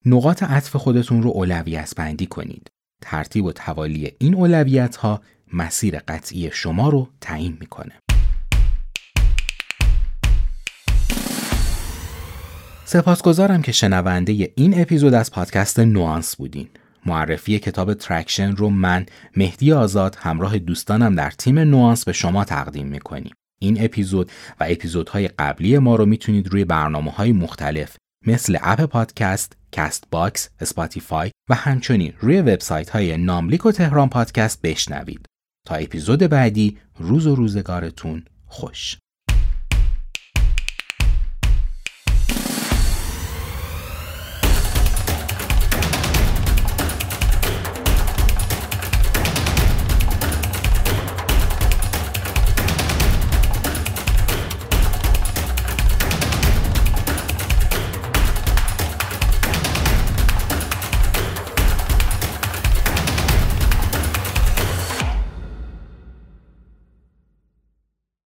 نقاط 0.06 0.44
عطف 0.44 0.76
خودتون 0.76 1.24
رو 1.24 1.30
اولویت 1.30 1.94
بندی 1.98 2.26
کنید. 2.26 2.68
ترتیب 3.02 3.46
و 3.46 3.52
توالی 3.52 4.12
این 4.20 4.36
اولویت 4.36 4.96
ها 4.96 5.22
مسیر 5.54 6.00
قطعی 6.00 6.52
شما 6.52 6.90
رو 6.90 7.10
تعیین 7.22 7.58
می‌کنه. 7.60 8.11
سپاسگزارم 12.92 13.62
که 13.62 13.72
شنونده 13.72 14.52
این 14.56 14.82
اپیزود 14.82 15.14
از 15.14 15.32
پادکست 15.32 15.80
نوانس 15.80 16.36
بودین. 16.36 16.70
معرفی 17.06 17.60
کتاب 17.60 17.94
Traction 17.94 18.56
رو 18.56 18.70
من 18.70 19.06
مهدی 19.36 19.74
آزاد 19.74 20.18
همراه 20.20 20.60
دوستانم 20.60 21.16
در 21.16 21.32
تیم 21.32 21.60
نوانس 21.60 22.06
به 22.06 22.14
شما 22.14 22.46
تقدیم 22.46 22.88
می‌کنیم. 22.88 23.34
این 23.62 23.84
اپیزود 23.84 24.32
و 24.60 24.66
اپیزودهای 24.70 25.28
قبلی 25.28 25.78
ما 25.78 25.96
رو 25.96 26.06
می‌تونید 26.06 26.48
روی 26.48 26.66
برنامه 26.66 27.12
های 27.12 27.32
مختلف 27.32 27.96
مثل 28.28 28.58
Apple 28.62 28.82
Podcast، 28.82 29.58
Castbox، 29.72 30.50
Spotify 30.60 31.32
و 31.50 31.56
همچنین 31.56 32.14
روی 32.20 32.42
وبسایت 32.42 32.90
های 32.90 33.18
ناملیک 33.18 33.66
و 33.66 33.72
تهران 33.72 34.10
پادکست 34.10 34.62
بشنوید. 34.62 35.26
تا 35.68 35.76
اپیزود 35.76 36.20
بعدی 36.20 36.78
روز 37.00 37.28
و 37.28 37.36
روزگارتون 37.36 38.26
خوش. 38.46 38.98